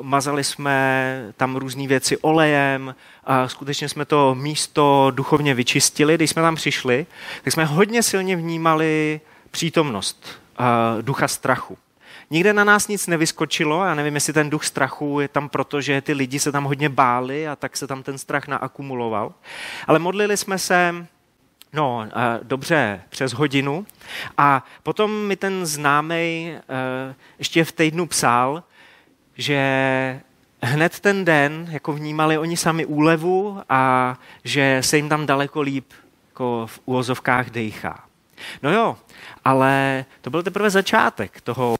mazali 0.00 0.44
jsme 0.44 1.24
tam 1.36 1.56
různé 1.56 1.86
věci 1.86 2.16
olejem, 2.16 2.94
a 3.24 3.48
skutečně 3.48 3.88
jsme 3.88 4.04
to 4.04 4.34
místo 4.34 5.12
duchovně 5.14 5.54
vyčistili. 5.54 6.14
Když 6.14 6.30
jsme 6.30 6.42
tam 6.42 6.54
přišli, 6.54 7.06
tak 7.44 7.52
jsme 7.52 7.64
hodně 7.64 8.02
silně 8.02 8.36
vnímali 8.36 9.20
přítomnost 9.50 10.40
ducha 11.00 11.28
strachu. 11.28 11.78
Nikde 12.30 12.52
na 12.52 12.64
nás 12.64 12.88
nic 12.88 13.06
nevyskočilo, 13.06 13.84
já 13.84 13.94
nevím, 13.94 14.14
jestli 14.14 14.32
ten 14.32 14.50
duch 14.50 14.64
strachu 14.64 15.20
je 15.20 15.28
tam 15.28 15.48
proto, 15.48 15.80
že 15.80 16.00
ty 16.00 16.12
lidi 16.12 16.38
se 16.38 16.52
tam 16.52 16.64
hodně 16.64 16.88
báli 16.88 17.48
a 17.48 17.56
tak 17.56 17.76
se 17.76 17.86
tam 17.86 18.02
ten 18.02 18.18
strach 18.18 18.48
naakumuloval. 18.48 19.34
Ale 19.86 19.98
modlili 19.98 20.36
jsme 20.36 20.58
se 20.58 21.06
No, 21.72 22.06
dobře, 22.42 23.00
přes 23.08 23.32
hodinu. 23.32 23.86
A 24.38 24.64
potom 24.82 25.26
mi 25.26 25.36
ten 25.36 25.66
známý 25.66 26.54
ještě 27.38 27.64
v 27.64 27.72
týdnu 27.72 28.06
psal, 28.06 28.62
že 29.36 30.20
hned 30.62 31.00
ten 31.00 31.24
den 31.24 31.68
jako 31.70 31.92
vnímali 31.92 32.38
oni 32.38 32.56
sami 32.56 32.86
úlevu 32.86 33.62
a 33.68 34.14
že 34.44 34.78
se 34.80 34.96
jim 34.96 35.08
tam 35.08 35.26
daleko 35.26 35.60
líp 35.60 35.92
jako 36.28 36.66
v 36.66 36.80
úvozovkách 36.84 37.50
dejchá. 37.50 38.07
No 38.62 38.72
jo, 38.72 38.96
ale 39.44 40.04
to 40.20 40.30
byl 40.30 40.42
teprve 40.42 40.70
začátek 40.70 41.40
toho 41.40 41.76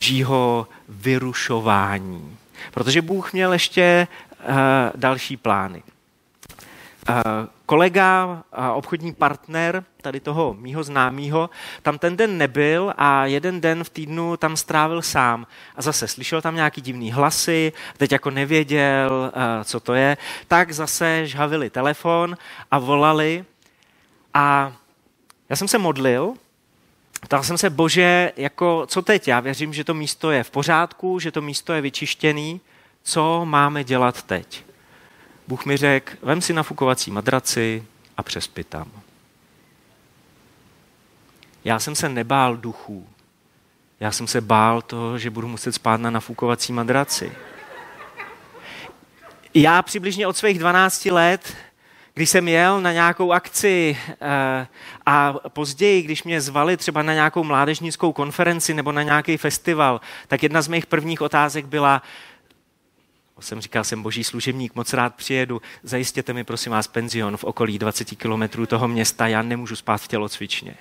božího 0.00 0.68
vyrušování. 0.88 2.36
Protože 2.70 3.02
Bůh 3.02 3.32
měl 3.32 3.52
ještě 3.52 4.08
uh, 4.40 4.54
další 4.96 5.36
plány. 5.36 5.82
Uh, 7.08 7.14
kolega 7.66 8.42
a 8.52 8.72
obchodní 8.72 9.12
partner 9.12 9.84
tady 10.02 10.20
toho 10.20 10.54
mýho 10.58 10.84
známého 10.84 11.50
tam 11.82 11.98
ten 11.98 12.16
den 12.16 12.38
nebyl 12.38 12.94
a 12.96 13.26
jeden 13.26 13.60
den 13.60 13.84
v 13.84 13.90
týdnu 13.90 14.36
tam 14.36 14.56
strávil 14.56 15.02
sám. 15.02 15.46
A 15.76 15.82
zase 15.82 16.08
slyšel 16.08 16.42
tam 16.42 16.54
nějaký 16.54 16.80
divný 16.80 17.12
hlasy, 17.12 17.72
teď 17.96 18.12
jako 18.12 18.30
nevěděl, 18.30 19.32
uh, 19.36 19.64
co 19.64 19.80
to 19.80 19.94
je, 19.94 20.16
tak 20.48 20.72
zase 20.72 21.26
žhavili 21.26 21.70
telefon 21.70 22.36
a 22.70 22.78
volali. 22.78 23.44
A 24.34 24.72
já 25.50 25.56
jsem 25.56 25.68
se 25.68 25.78
modlil 25.78 26.34
Ptal 27.20 27.42
jsem 27.42 27.58
se, 27.58 27.70
bože, 27.70 28.32
jako 28.36 28.86
co 28.86 29.02
teď? 29.02 29.28
Já 29.28 29.40
věřím, 29.40 29.74
že 29.74 29.84
to 29.84 29.94
místo 29.94 30.30
je 30.30 30.44
v 30.44 30.50
pořádku, 30.50 31.18
že 31.18 31.30
to 31.30 31.40
místo 31.40 31.72
je 31.72 31.80
vyčištěný. 31.80 32.60
Co 33.02 33.44
máme 33.44 33.84
dělat 33.84 34.22
teď? 34.22 34.64
Bůh 35.48 35.66
mi 35.66 35.76
řekl, 35.76 36.12
vem 36.22 36.40
si 36.40 36.52
nafukovací 36.52 37.10
madraci 37.10 37.84
a 38.16 38.22
přespi 38.22 38.64
tam. 38.64 38.90
Já 41.64 41.78
jsem 41.78 41.94
se 41.94 42.08
nebál 42.08 42.56
duchů. 42.56 43.08
Já 44.00 44.12
jsem 44.12 44.26
se 44.26 44.40
bál 44.40 44.82
toho, 44.82 45.18
že 45.18 45.30
budu 45.30 45.48
muset 45.48 45.72
spát 45.72 46.00
na 46.00 46.10
nafukovací 46.10 46.72
madraci. 46.72 47.32
Já 49.54 49.82
přibližně 49.82 50.26
od 50.26 50.36
svých 50.36 50.58
12 50.58 51.06
let 51.06 51.56
když 52.20 52.30
jsem 52.30 52.48
jel 52.48 52.80
na 52.80 52.92
nějakou 52.92 53.32
akci 53.32 53.98
eh, 54.20 54.66
a 55.06 55.34
později, 55.48 56.02
když 56.02 56.24
mě 56.24 56.40
zvali 56.40 56.76
třeba 56.76 57.02
na 57.02 57.14
nějakou 57.14 57.44
mládežnickou 57.44 58.12
konferenci 58.12 58.74
nebo 58.74 58.92
na 58.92 59.02
nějaký 59.02 59.36
festival, 59.36 60.00
tak 60.28 60.42
jedna 60.42 60.62
z 60.62 60.68
mých 60.68 60.86
prvních 60.86 61.20
otázek 61.20 61.66
byla, 61.66 62.02
jsem 63.40 63.60
říkal, 63.60 63.84
jsem 63.84 64.02
boží 64.02 64.24
služebník, 64.24 64.74
moc 64.74 64.92
rád 64.92 65.14
přijedu, 65.14 65.62
zajistěte 65.82 66.32
mi 66.32 66.44
prosím 66.44 66.72
vás 66.72 66.88
penzion 66.88 67.36
v 67.36 67.44
okolí 67.44 67.78
20 67.78 68.04
kilometrů 68.04 68.66
toho 68.66 68.88
města, 68.88 69.26
já 69.26 69.42
nemůžu 69.42 69.76
spát 69.76 69.96
v 69.96 70.08
tělocvičně. 70.08 70.74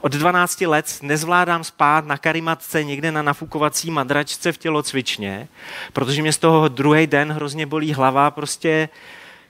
Od 0.00 0.12
12 0.12 0.60
let 0.60 0.98
nezvládám 1.02 1.64
spát 1.64 2.06
na 2.06 2.18
karimatce 2.18 2.84
někde 2.84 3.12
na 3.12 3.22
nafukovací 3.22 3.90
madračce 3.90 4.52
v 4.52 4.58
tělocvičně, 4.58 5.48
protože 5.92 6.22
mě 6.22 6.32
z 6.32 6.38
toho 6.38 6.68
druhý 6.68 7.06
den 7.06 7.32
hrozně 7.32 7.66
bolí 7.66 7.92
hlava, 7.92 8.30
prostě 8.30 8.88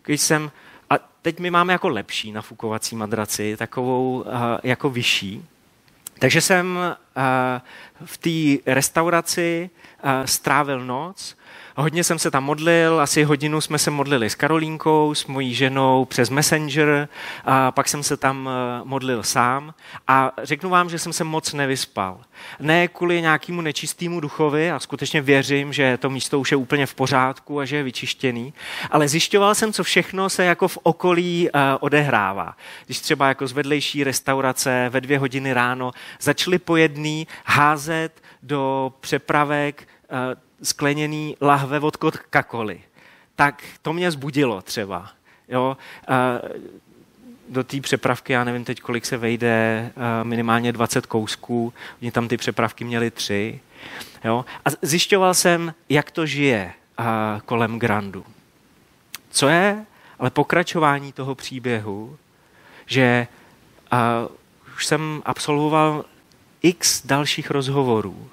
když 0.05 0.21
jsem 0.21 0.50
a 0.95 0.99
teď 1.23 1.41
my 1.41 1.51
máme 1.51 1.73
jako 1.73 1.89
lepší 1.89 2.33
nafukovací 2.33 2.97
madraci, 2.97 3.57
takovou 3.57 4.21
uh, 4.21 4.33
jako 4.63 4.91
vyšší. 4.91 5.45
Takže 6.19 6.41
jsem 6.41 6.77
uh, 6.77 7.23
v 8.05 8.19
té 8.19 8.73
restauraci 8.73 9.71
uh, 10.05 10.11
strávil 10.25 10.85
noc 10.85 11.37
Hodně 11.76 12.04
jsem 12.04 12.18
se 12.18 12.30
tam 12.30 12.44
modlil, 12.44 13.00
asi 13.00 13.23
hodinu 13.23 13.61
jsme 13.61 13.78
se 13.78 13.90
modlili 13.90 14.30
s 14.30 14.34
Karolínkou, 14.34 15.14
s 15.14 15.26
mojí 15.26 15.54
ženou 15.54 16.04
přes 16.04 16.30
Messenger, 16.30 17.08
a 17.44 17.73
pak 17.73 17.88
jsem 17.88 18.02
se 18.02 18.16
tam 18.16 18.49
eh, 18.49 18.84
modlil 18.84 19.23
sám 19.23 19.75
a 20.08 20.32
řeknu 20.42 20.70
vám, 20.70 20.90
že 20.90 20.99
jsem 20.99 21.12
se 21.12 21.25
moc 21.25 21.52
nevyspal. 21.52 22.20
Ne 22.61 22.88
kvůli 22.88 23.20
nějakému 23.20 23.61
nečistému 23.61 24.20
duchovi 24.20 24.70
a 24.70 24.80
skutečně 24.80 25.20
věřím, 25.20 25.73
že 25.73 25.96
to 25.96 26.11
místo 26.11 26.40
už 26.40 26.50
je 26.50 26.56
úplně 26.56 26.87
v 26.87 26.94
pořádku 26.94 27.61
a 27.61 27.64
že 27.64 27.76
je 27.76 27.82
vyčištěný, 27.82 28.54
ale 28.90 29.08
zjišťoval 29.08 29.54
jsem, 29.54 29.73
co 29.73 29.84
všechno 29.84 30.30
se 30.30 30.44
jako 30.44 30.68
v 30.68 30.78
okolí 30.82 31.49
uh, 31.54 31.61
odehrává. 31.80 32.56
Když 32.87 33.00
třeba 33.00 33.28
jako 33.28 33.46
z 33.46 33.52
vedlejší 33.52 34.04
restaurace 34.04 34.87
ve 34.90 35.00
dvě 35.00 35.18
hodiny 35.18 35.52
ráno 35.52 35.92
začali 36.20 36.58
po 36.58 36.76
jedný 36.76 37.26
házet 37.44 38.23
do 38.42 38.92
přepravek 39.00 39.88
skleněný 40.62 41.37
lahve 41.40 41.80
od 41.80 41.97
Coca-Coly. 41.97 42.80
Tak 43.37 43.62
to 43.83 43.92
mě 43.92 44.11
zbudilo 44.11 44.62
třeba. 44.62 45.11
Jo? 45.49 45.76
do 47.49 47.64
té 47.64 47.80
přepravky, 47.80 48.33
já 48.33 48.44
nevím 48.44 48.64
teď, 48.64 48.80
kolik 48.80 49.06
se 49.06 49.16
vejde, 49.16 49.90
minimálně 50.23 50.73
20 50.73 51.06
kousků, 51.06 51.73
oni 52.02 52.11
tam 52.11 52.28
ty 52.28 52.37
přepravky 52.37 52.85
měli 52.85 53.11
tři. 53.11 53.61
Jo? 54.25 54.44
A 54.64 54.68
zjišťoval 54.83 55.35
jsem, 55.35 55.75
jak 55.88 56.11
to 56.11 56.26
žije 56.26 56.73
kolem 57.44 57.78
Grandu. 57.78 58.25
Co 59.30 59.49
je 59.49 59.87
ale 60.18 60.30
pokračování 60.30 61.12
toho 61.12 61.35
příběhu, 61.35 62.18
že 62.87 63.26
už 64.76 64.87
jsem 64.87 65.23
absolvoval 65.25 66.04
x 66.62 67.06
dalších 67.06 67.50
rozhovorů 67.50 68.30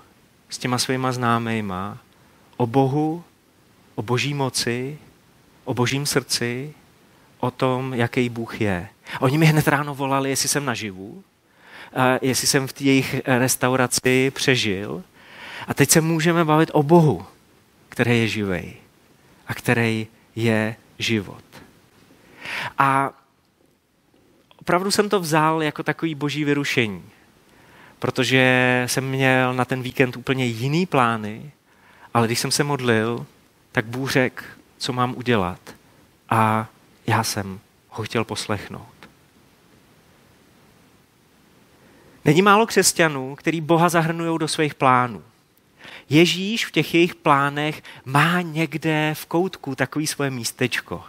s 0.52 0.58
těma 0.58 0.78
svýma 0.78 1.12
známejma 1.12 1.98
o 2.58 2.68
Bohu, 2.68 3.24
o 3.96 4.02
boží 4.02 4.34
moci, 4.34 4.98
o 5.64 5.74
božím 5.74 6.06
srdci, 6.06 6.74
o 7.40 7.52
tom, 7.52 7.94
jaký 7.94 8.30
Bůh 8.30 8.62
je. 8.62 8.90
Oni 9.20 9.38
mi 9.38 9.46
hned 9.46 9.68
ráno 9.68 9.96
volali, 9.96 10.30
jestli 10.30 10.50
jsem 10.50 10.66
naživu, 10.66 11.24
jestli 12.22 12.48
jsem 12.48 12.68
v 12.68 12.82
jejich 12.82 13.22
restauraci 13.26 14.32
přežil. 14.32 15.04
A 15.68 15.74
teď 15.74 15.90
se 15.90 16.02
můžeme 16.02 16.46
bavit 16.46 16.70
o 16.74 16.84
Bohu, 16.84 17.26
který 17.90 18.20
je 18.20 18.28
živej 18.28 18.74
a 19.48 19.54
který 19.54 20.08
je 20.36 20.76
život. 21.00 21.44
A 22.78 23.14
opravdu 24.58 24.92
jsem 24.92 25.10
to 25.10 25.20
vzal 25.20 25.64
jako 25.64 25.84
takový 25.84 26.16
boží 26.16 26.44
vyrušení, 26.44 27.04
protože 28.02 28.84
jsem 28.88 29.10
měl 29.10 29.54
na 29.54 29.66
ten 29.66 29.82
víkend 29.82 30.18
úplně 30.18 30.46
jiný 30.46 30.86
plány, 30.86 31.52
ale 32.14 32.28
když 32.28 32.40
jsem 32.40 32.52
se 32.52 32.64
modlil, 32.64 33.26
tak 33.72 33.86
Bůh 33.86 34.12
řekl, 34.12 34.44
co 34.78 34.94
mám 34.94 35.14
udělat. 35.18 35.60
A 36.30 36.68
já 37.08 37.24
jsem 37.24 37.60
ho 37.90 38.04
chtěl 38.04 38.24
poslechnout. 38.24 39.10
Není 42.26 42.42
málo 42.42 42.68
křesťanů, 42.68 43.36
který 43.36 43.62
Boha 43.62 43.90
zahrnují 43.90 44.40
do 44.40 44.48
svých 44.48 44.76
plánů. 44.76 45.24
Ježíš 46.10 46.66
v 46.66 46.72
těch 46.72 46.94
jejich 46.94 47.16
plánech 47.16 47.84
má 48.06 48.42
někde 48.42 49.12
v 49.14 49.26
koutku 49.26 49.76
takový 49.76 50.08
svoje 50.08 50.30
místečko. 50.30 51.04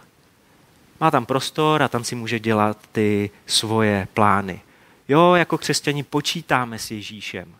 Má 0.99 1.11
tam 1.11 1.25
prostor 1.25 1.83
a 1.83 1.87
tam 1.87 2.03
si 2.03 2.15
může 2.15 2.39
dělat 2.39 2.77
ty 2.91 3.29
svoje 3.45 4.07
plány. 4.13 4.61
Jo, 5.07 5.33
jako 5.33 5.57
křesťani 5.57 6.03
počítáme 6.03 6.79
s 6.79 6.91
Ježíšem. 6.91 7.55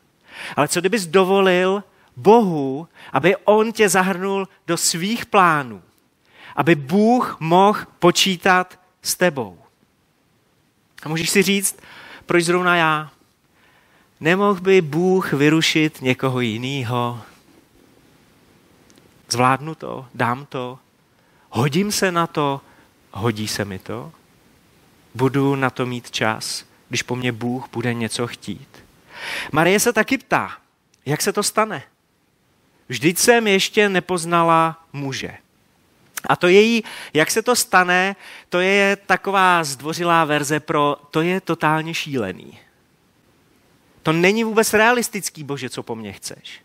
Ale 0.55 0.67
co 0.67 0.79
kdybys 0.79 1.05
dovolil 1.05 1.83
Bohu, 2.15 2.87
aby 3.13 3.35
on 3.35 3.71
tě 3.71 3.89
zahrnul 3.89 4.47
do 4.67 4.77
svých 4.77 5.25
plánů? 5.25 5.81
Aby 6.55 6.75
Bůh 6.75 7.37
mohl 7.39 7.79
počítat 7.99 8.79
s 9.01 9.15
tebou. 9.15 9.59
A 11.03 11.09
můžeš 11.09 11.29
si 11.29 11.41
říct, 11.41 11.79
proč 12.25 12.43
zrovna 12.43 12.75
já? 12.75 13.11
Nemohl 14.19 14.61
by 14.61 14.81
Bůh 14.81 15.33
vyrušit 15.33 16.01
někoho 16.01 16.39
jiného? 16.39 17.21
Zvládnu 19.29 19.75
to, 19.75 20.05
dám 20.13 20.45
to, 20.45 20.79
hodím 21.49 21.91
se 21.91 22.11
na 22.11 22.27
to, 22.27 22.61
hodí 23.11 23.47
se 23.47 23.65
mi 23.65 23.79
to, 23.79 24.11
budu 25.15 25.55
na 25.55 25.69
to 25.69 25.85
mít 25.85 26.11
čas, 26.11 26.65
když 26.89 27.03
po 27.03 27.15
mně 27.15 27.31
Bůh 27.31 27.69
bude 27.71 27.93
něco 27.93 28.27
chtít. 28.27 28.83
Marie 29.51 29.79
se 29.79 29.93
taky 29.93 30.17
ptá, 30.17 30.57
jak 31.05 31.21
se 31.21 31.33
to 31.33 31.43
stane. 31.43 31.83
Vždyť 32.87 33.17
jsem 33.17 33.47
ještě 33.47 33.89
nepoznala 33.89 34.85
muže. 34.93 35.37
A 36.29 36.35
to 36.35 36.47
její, 36.47 36.83
jak 37.13 37.31
se 37.31 37.41
to 37.41 37.55
stane, 37.55 38.15
to 38.49 38.59
je 38.59 38.95
taková 38.95 39.63
zdvořilá 39.63 40.25
verze 40.25 40.59
pro 40.59 40.97
to 41.11 41.21
je 41.21 41.41
totálně 41.41 41.93
šílený. 41.93 42.59
To 44.03 44.13
není 44.13 44.43
vůbec 44.43 44.73
realistický, 44.73 45.43
Bože, 45.43 45.69
co 45.69 45.83
po 45.83 45.95
mně 45.95 46.11
chceš. 46.11 46.61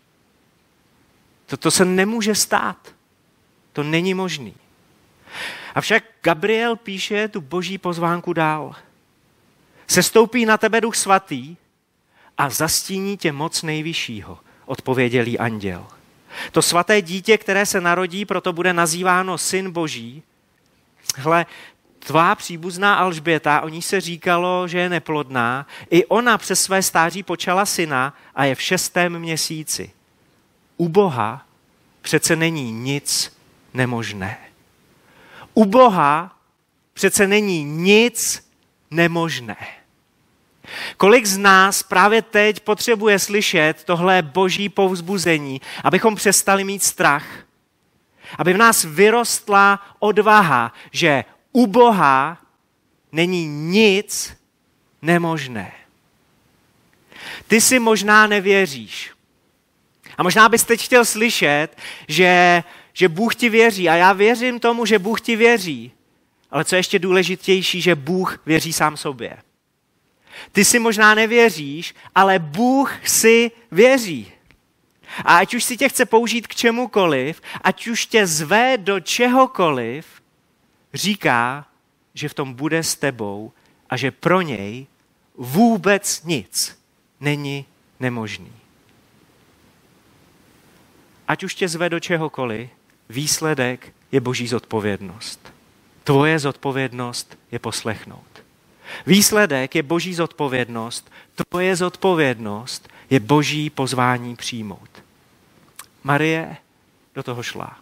To 1.58 1.70
se 1.70 1.84
nemůže 1.84 2.34
stát. 2.34 2.94
To 3.72 3.82
není 3.82 4.14
možný. 4.14 4.54
Avšak 5.74 6.04
Gabriel 6.22 6.76
píše 6.76 7.28
tu 7.28 7.40
boží 7.40 7.78
pozvánku 7.78 8.32
dál. 8.32 8.74
Sestoupí 9.90 10.46
na 10.46 10.58
tebe 10.58 10.80
duch 10.80 10.96
svatý 10.96 11.56
a 12.38 12.50
zastíní 12.50 13.16
tě 13.16 13.32
moc 13.32 13.62
nejvyššího, 13.62 14.38
odpověděl 14.66 15.26
jí 15.26 15.38
anděl. 15.38 15.86
To 16.52 16.62
svaté 16.62 17.02
dítě, 17.02 17.38
které 17.38 17.66
se 17.66 17.80
narodí, 17.80 18.24
proto 18.24 18.52
bude 18.52 18.72
nazýváno 18.72 19.38
syn 19.38 19.70
boží. 19.70 20.22
Hle, 21.16 21.46
tvá 21.98 22.34
příbuzná 22.34 22.94
Alžběta, 22.94 23.60
o 23.60 23.68
ní 23.68 23.82
se 23.82 24.00
říkalo, 24.00 24.68
že 24.68 24.78
je 24.78 24.88
neplodná, 24.88 25.66
i 25.90 26.06
ona 26.06 26.38
přes 26.38 26.62
své 26.62 26.82
stáří 26.82 27.22
počala 27.22 27.66
syna 27.66 28.14
a 28.34 28.44
je 28.44 28.54
v 28.54 28.62
šestém 28.62 29.18
měsíci. 29.18 29.90
U 30.76 30.88
Boha 30.88 31.46
přece 32.02 32.36
není 32.36 32.72
nic 32.72 33.38
nemožné. 33.74 34.38
U 35.54 35.64
Boha 35.64 36.36
přece 36.94 37.26
není 37.26 37.64
nic 37.64 38.48
nemožné. 38.90 39.56
Kolik 40.96 41.26
z 41.26 41.38
nás 41.38 41.82
právě 41.82 42.22
teď 42.22 42.60
potřebuje 42.60 43.18
slyšet 43.18 43.84
tohle 43.84 44.22
boží 44.22 44.68
povzbuzení, 44.68 45.60
abychom 45.84 46.14
přestali 46.14 46.64
mít 46.64 46.82
strach, 46.82 47.24
aby 48.38 48.52
v 48.52 48.56
nás 48.56 48.84
vyrostla 48.84 49.80
odvaha, 49.98 50.72
že 50.92 51.24
u 51.52 51.66
Boha 51.66 52.38
není 53.12 53.46
nic 53.46 54.36
nemožné. 55.02 55.72
Ty 57.48 57.60
si 57.60 57.78
možná 57.78 58.26
nevěříš. 58.26 59.10
A 60.18 60.22
možná 60.22 60.48
bys 60.48 60.64
teď 60.64 60.84
chtěl 60.84 61.04
slyšet, 61.04 61.68
že, 62.08 62.62
že 62.92 63.08
Bůh 63.08 63.34
ti 63.34 63.48
věří. 63.48 63.88
A 63.88 63.94
já 63.94 64.12
věřím 64.12 64.60
tomu, 64.60 64.86
že 64.86 64.98
Bůh 64.98 65.20
ti 65.20 65.36
věří. 65.36 65.92
Ale 66.50 66.64
co 66.64 66.74
je 66.74 66.78
ještě 66.78 66.98
důležitější, 66.98 67.80
že 67.80 67.94
Bůh 67.94 68.42
věří 68.46 68.72
sám 68.72 68.96
sobě. 68.96 69.36
Ty 70.52 70.64
si 70.64 70.78
možná 70.78 71.14
nevěříš, 71.14 71.94
ale 72.14 72.38
Bůh 72.38 72.92
si 73.04 73.50
věří. 73.70 74.32
A 75.24 75.36
ať 75.38 75.54
už 75.54 75.64
si 75.64 75.76
tě 75.76 75.88
chce 75.88 76.06
použít 76.06 76.46
k 76.46 76.54
čemukoliv, 76.54 77.42
ať 77.60 77.86
už 77.86 78.06
tě 78.06 78.26
zve 78.26 78.78
do 78.78 79.00
čehokoliv, 79.00 80.06
říká, 80.94 81.66
že 82.14 82.28
v 82.28 82.34
tom 82.34 82.54
bude 82.54 82.82
s 82.82 82.94
tebou 82.94 83.52
a 83.90 83.96
že 83.96 84.10
pro 84.10 84.40
něj 84.40 84.86
vůbec 85.34 86.22
nic 86.24 86.78
není 87.20 87.66
nemožný. 88.00 88.52
Ať 91.28 91.44
už 91.44 91.54
tě 91.54 91.68
zve 91.68 91.88
do 91.88 92.00
čehokoliv, 92.00 92.70
výsledek 93.08 93.94
je 94.12 94.20
boží 94.20 94.48
zodpovědnost. 94.48 95.52
Tvoje 96.04 96.38
zodpovědnost 96.38 97.38
je 97.52 97.58
poslechnout. 97.58 98.47
Výsledek 99.06 99.74
je 99.74 99.82
boží 99.82 100.14
zodpovědnost, 100.14 101.10
tvoje 101.34 101.76
zodpovědnost 101.76 102.88
je 103.10 103.20
boží 103.20 103.70
pozvání 103.70 104.36
přijmout. 104.36 104.90
Marie 106.02 106.56
do 107.14 107.22
toho 107.22 107.42
šla. 107.42 107.78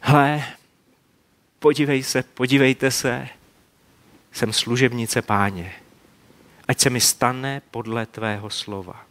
Hle, 0.00 0.44
podívej 1.58 2.02
se, 2.02 2.22
podívejte 2.22 2.90
se, 2.90 3.28
jsem 4.32 4.52
služebnice 4.52 5.22
páně. 5.22 5.74
Ať 6.68 6.80
se 6.80 6.90
mi 6.90 7.00
stane 7.00 7.62
podle 7.70 8.06
tvého 8.06 8.50
slova. 8.50 9.06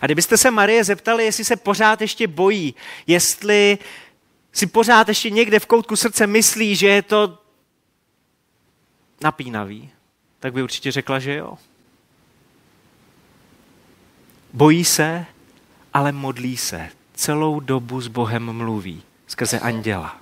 A 0.00 0.06
kdybyste 0.06 0.36
se 0.36 0.50
Marie 0.50 0.84
zeptali, 0.84 1.24
jestli 1.24 1.44
se 1.44 1.56
pořád 1.56 2.00
ještě 2.00 2.26
bojí, 2.26 2.74
jestli 3.06 3.78
si 4.52 4.66
pořád 4.66 5.08
ještě 5.08 5.30
někde 5.30 5.58
v 5.58 5.66
koutku 5.66 5.96
srdce 5.96 6.26
myslí, 6.26 6.76
že 6.76 6.86
je 6.86 7.02
to 7.02 7.43
napínavý, 9.20 9.90
tak 10.40 10.52
by 10.52 10.62
určitě 10.62 10.92
řekla, 10.92 11.18
že 11.18 11.34
jo. 11.34 11.58
Bojí 14.52 14.84
se, 14.84 15.26
ale 15.92 16.12
modlí 16.12 16.56
se. 16.56 16.88
Celou 17.14 17.60
dobu 17.60 18.00
s 18.00 18.08
Bohem 18.08 18.52
mluví 18.52 19.02
skrze 19.26 19.60
anděla. 19.60 20.20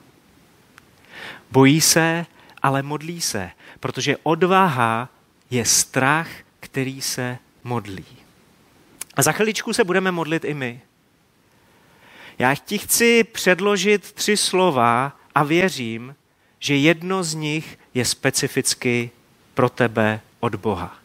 Bojí 1.51 1.81
se, 1.81 2.27
ale 2.63 2.83
modlí 2.83 3.21
se, 3.21 3.51
protože 3.81 4.17
odvaha 4.23 5.09
je 5.51 5.65
strach, 5.65 6.29
který 6.61 7.01
se 7.03 7.39
modlí. 7.65 8.07
A 9.15 9.23
za 9.23 9.33
chviličku 9.33 9.73
se 9.73 9.85
budeme 9.85 10.13
modlit 10.13 10.45
i 10.45 10.55
my. 10.55 10.81
Já 12.39 12.55
ti 12.55 12.79
chci 12.79 13.25
předložit 13.25 14.13
tři 14.13 14.37
slova 14.37 15.17
a 15.35 15.43
věřím, 15.43 16.15
že 16.63 16.77
jedno 16.77 17.25
z 17.25 17.35
nich 17.35 17.79
je 17.95 18.05
specificky 18.05 19.11
pro 19.55 19.69
tebe 19.69 20.21
od 20.41 20.55
Boha. 20.55 20.97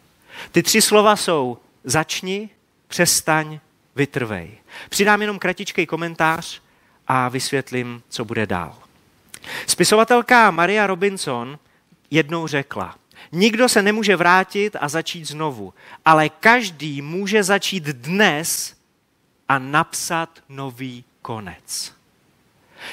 Ty 0.51 0.63
tři 0.63 0.81
slova 0.81 1.15
jsou 1.15 1.57
začni, 1.83 2.49
přestaň, 2.87 3.59
vytrvej. 3.95 4.57
Přidám 4.89 5.21
jenom 5.21 5.39
kratičký 5.39 5.85
komentář 5.85 6.61
a 7.07 7.29
vysvětlím, 7.29 8.03
co 8.09 8.25
bude 8.25 8.45
dál. 8.45 8.77
Spisovatelka 9.67 10.51
Maria 10.51 10.87
Robinson 10.87 11.59
jednou 12.11 12.47
řekla, 12.47 12.95
nikdo 13.31 13.69
se 13.69 13.81
nemůže 13.81 14.15
vrátit 14.15 14.75
a 14.79 14.89
začít 14.89 15.25
znovu, 15.25 15.73
ale 16.05 16.29
každý 16.29 17.01
může 17.01 17.43
začít 17.43 17.83
dnes 17.83 18.75
a 19.49 19.59
napsat 19.59 20.29
nový 20.49 21.03
konec. 21.21 21.96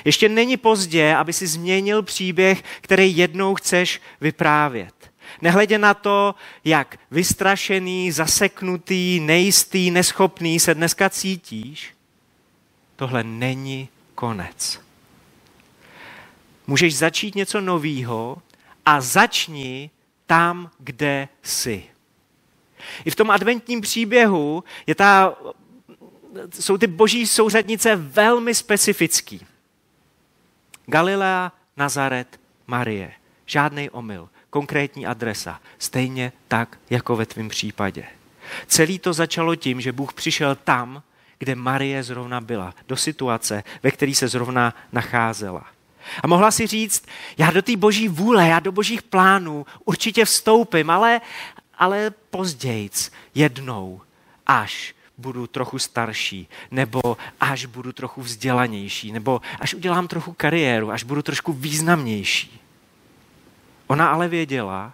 Ještě 0.05 0.29
není 0.29 0.57
pozdě, 0.57 1.15
aby 1.15 1.33
si 1.33 1.47
změnil 1.47 2.03
příběh, 2.03 2.63
který 2.81 3.17
jednou 3.17 3.55
chceš 3.55 4.01
vyprávět. 4.21 4.95
Nehledě 5.43 5.79
na 5.79 5.95
to, 5.95 6.35
jak 6.65 6.99
vystrašený, 7.11 8.13
zaseknutý, 8.13 9.21
nejistý, 9.21 9.91
neschopný 9.91 10.61
se 10.61 10.75
dneska 10.75 11.11
cítíš, 11.11 11.95
tohle 12.97 13.25
není 13.25 13.89
konec. 14.15 14.81
Můžeš 16.67 16.97
začít 16.97 17.35
něco 17.35 17.61
nového 17.61 18.43
a 18.87 19.01
začni 19.01 19.91
tam, 20.27 20.71
kde 20.79 21.29
jsi. 21.43 21.85
I 23.05 23.11
v 23.11 23.17
tom 23.17 23.31
adventním 23.31 23.81
příběhu 23.81 24.65
je 24.87 24.95
ta, 24.95 25.37
jsou 26.61 26.79
ty 26.79 26.87
boží 26.87 27.27
souřadnice 27.27 27.97
velmi 27.97 28.55
specifický. 28.55 29.47
Galilea, 30.87 31.53
Nazaret, 31.77 32.41
Marie. 32.67 33.13
Žádný 33.47 33.91
omyl, 33.91 34.29
konkrétní 34.51 35.07
adresa. 35.07 35.61
Stejně 35.79 36.33
tak, 36.49 36.79
jako 36.91 37.17
ve 37.17 37.27
tvém 37.27 37.49
případě. 37.49 38.05
Celý 38.67 38.99
to 38.99 39.13
začalo 39.13 39.57
tím, 39.57 39.81
že 39.81 39.93
Bůh 39.93 40.13
přišel 40.13 40.55
tam, 40.55 41.03
kde 41.39 41.55
Marie 41.55 42.03
zrovna 42.03 42.41
byla, 42.41 42.75
do 42.89 42.97
situace, 42.97 43.65
ve 43.83 43.91
které 43.91 44.15
se 44.15 44.29
zrovna 44.29 44.75
nacházela. 44.93 45.67
A 46.23 46.27
mohla 46.27 46.51
si 46.51 46.67
říct, 46.67 47.07
já 47.39 47.51
do 47.51 47.63
té 47.63 47.77
boží 47.77 48.09
vůle, 48.09 48.49
já 48.49 48.61
do 48.61 48.73
božích 48.73 49.03
plánů 49.03 49.67
určitě 49.85 50.25
vstoupím, 50.25 50.91
ale, 50.91 51.21
ale 51.79 52.11
pozdějc, 52.31 53.13
jednou, 53.35 54.01
až 54.47 54.95
budu 55.19 55.47
trochu 55.47 55.79
starší, 55.79 56.49
nebo 56.71 57.01
až 57.41 57.67
budu 57.67 57.93
trochu 57.93 58.23
vzdělanější, 58.23 59.13
nebo 59.13 59.41
až 59.61 59.75
udělám 59.75 60.09
trochu 60.09 60.33
kariéru, 60.33 60.91
až 60.91 61.05
budu 61.05 61.23
trošku 61.23 61.53
významnější. 61.53 62.61
Ona 63.87 64.09
ale 64.09 64.29
věděla, 64.29 64.93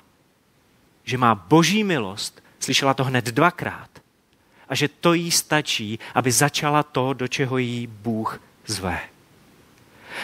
že 1.05 1.19
má 1.19 1.35
boží 1.35 1.85
milost, 1.85 2.43
slyšela 2.61 2.95
to 2.95 3.05
hned 3.05 3.25
dvakrát, 3.25 3.91
a 4.69 4.75
že 4.75 4.89
to 4.89 5.13
jí 5.13 5.31
stačí, 5.31 5.99
aby 6.15 6.33
začala 6.33 6.83
to, 6.83 7.13
do 7.13 7.29
čeho 7.29 7.59
jí 7.59 7.87
Bůh 7.87 8.41
zve. 8.67 9.01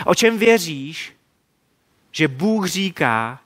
O 0.04 0.14
čem 0.14 0.38
věříš, 0.38 1.12
že 2.12 2.28
Bůh 2.28 2.66
říká, 2.66 3.40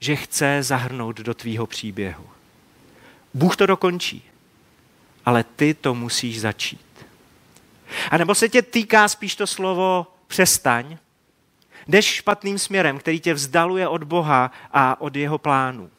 že 0.00 0.16
chce 0.16 0.62
zahrnout 0.62 1.16
do 1.16 1.34
tvýho 1.34 1.66
příběhu? 1.66 2.26
Bůh 3.34 3.56
to 3.56 3.66
dokončí, 3.66 4.22
ale 5.24 5.44
ty 5.44 5.74
to 5.74 5.94
musíš 5.94 6.40
začít. 6.40 6.80
A 8.10 8.18
nebo 8.18 8.34
se 8.34 8.48
tě 8.48 8.62
týká 8.62 9.08
spíš 9.08 9.36
to 9.36 9.46
slovo 9.46 10.06
přestaň, 10.26 10.96
jdeš 11.88 12.06
špatným 12.06 12.58
směrem, 12.58 12.98
který 12.98 13.20
tě 13.20 13.34
vzdaluje 13.34 13.88
od 13.88 14.04
Boha 14.04 14.52
a 14.72 15.00
od 15.00 15.16
jeho 15.16 15.38
plánu. 15.38 15.90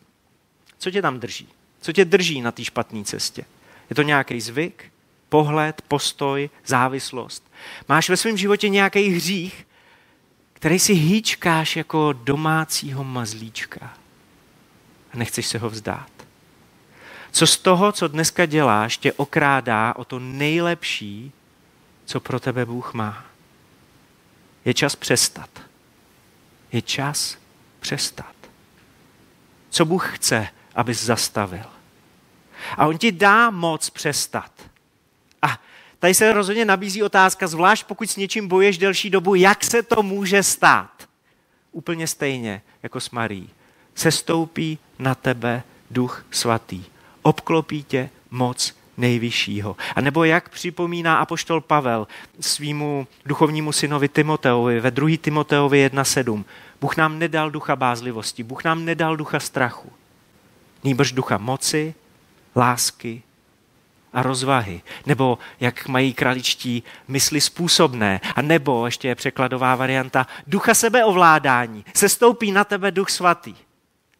Co 0.77 0.91
tě 0.91 1.01
tam 1.01 1.19
drží? 1.19 1.47
Co 1.81 1.93
tě 1.93 2.05
drží 2.05 2.41
na 2.41 2.51
té 2.51 2.63
špatné 2.63 3.03
cestě? 3.03 3.45
Je 3.89 3.95
to 3.95 4.01
nějaký 4.01 4.41
zvyk, 4.41 4.91
pohled, 5.29 5.81
postoj, 5.81 6.49
závislost? 6.65 7.51
Máš 7.89 8.09
ve 8.09 8.17
svém 8.17 8.37
životě 8.37 8.69
nějaký 8.69 9.09
hřích, 9.09 9.67
který 10.53 10.79
si 10.79 10.93
hýčkáš 10.93 11.75
jako 11.75 12.13
domácího 12.13 13.03
mazlíčka 13.03 13.93
a 15.13 15.17
nechceš 15.17 15.47
se 15.47 15.57
ho 15.57 15.69
vzdát? 15.69 16.12
Co 17.33 17.47
z 17.47 17.57
toho, 17.57 17.91
co 17.91 18.07
dneska 18.07 18.45
děláš, 18.45 18.97
tě 18.97 19.13
okrádá 19.13 19.93
o 19.95 20.05
to 20.05 20.19
nejlepší, 20.19 21.31
co 22.05 22.19
pro 22.19 22.39
tebe 22.39 22.65
Bůh 22.65 22.93
má? 22.93 23.25
Je 24.65 24.73
čas 24.73 24.95
přestat. 24.95 25.49
Je 26.71 26.81
čas 26.81 27.37
přestat. 27.79 28.35
Co 29.69 29.85
Bůh 29.85 30.15
chce, 30.17 30.47
abys 30.75 31.03
zastavil? 31.03 31.65
A 32.77 32.87
on 32.87 32.97
ti 32.97 33.11
dá 33.11 33.49
moc 33.49 33.89
přestat. 33.89 34.51
A 35.41 35.59
tady 35.99 36.13
se 36.13 36.33
rozhodně 36.33 36.65
nabízí 36.65 37.03
otázka, 37.03 37.47
zvlášť 37.47 37.85
pokud 37.85 38.09
s 38.09 38.15
něčím 38.15 38.47
boješ 38.47 38.77
delší 38.77 39.09
dobu, 39.09 39.35
jak 39.35 39.63
se 39.63 39.83
to 39.83 40.03
může 40.03 40.43
stát? 40.43 41.09
Úplně 41.71 42.07
stejně 42.07 42.61
jako 42.83 42.99
s 42.99 43.09
Marí. 43.09 43.49
Sestoupí 43.95 44.79
na 44.99 45.15
tebe 45.15 45.63
duch 45.91 46.25
svatý. 46.31 46.92
Obklopí 47.23 47.83
tě 47.83 48.09
moc 48.31 48.75
nejvyššího. 48.97 49.75
A 49.95 50.01
nebo 50.01 50.23
jak 50.23 50.49
připomíná 50.49 51.17
apoštol 51.17 51.61
Pavel 51.61 52.07
svýmu 52.39 53.07
duchovnímu 53.25 53.71
synovi 53.71 54.09
Timoteovi 54.09 54.79
ve 54.79 54.91
2. 54.91 55.17
Timoteovi 55.21 55.89
1.7. 55.89 56.43
Bůh 56.81 56.97
nám 56.97 57.19
nedal 57.19 57.51
ducha 57.51 57.75
bázlivosti, 57.75 58.43
Bůh 58.43 58.63
nám 58.63 58.85
nedal 58.85 59.17
ducha 59.17 59.39
strachu. 59.39 59.91
Nýbrž 60.83 61.11
ducha 61.11 61.37
moci, 61.37 61.93
lásky 62.55 63.21
a 64.13 64.23
rozvahy. 64.23 64.81
Nebo 65.05 65.37
jak 65.59 65.87
mají 65.87 66.13
kraličtí 66.13 66.83
mysli 67.07 67.41
způsobné. 67.41 68.21
A 68.35 68.41
nebo, 68.41 68.85
ještě 68.85 69.07
je 69.07 69.15
překladová 69.15 69.75
varianta, 69.75 70.27
ducha 70.47 70.73
sebeovládání. 70.73 71.85
Sestoupí 71.93 72.51
na 72.51 72.63
tebe 72.63 72.91
duch 72.91 73.09
svatý. 73.09 73.55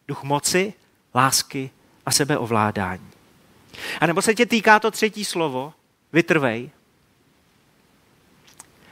Duch 0.08 0.22
moci, 0.22 0.72
lásky 1.14 1.70
a 2.06 2.10
sebeovládání. 2.10 3.10
A 4.00 4.06
nebo 4.06 4.22
se 4.22 4.34
tě 4.34 4.46
týká 4.46 4.80
to 4.80 4.90
třetí 4.90 5.24
slovo, 5.24 5.72
vytrvej. 6.12 6.70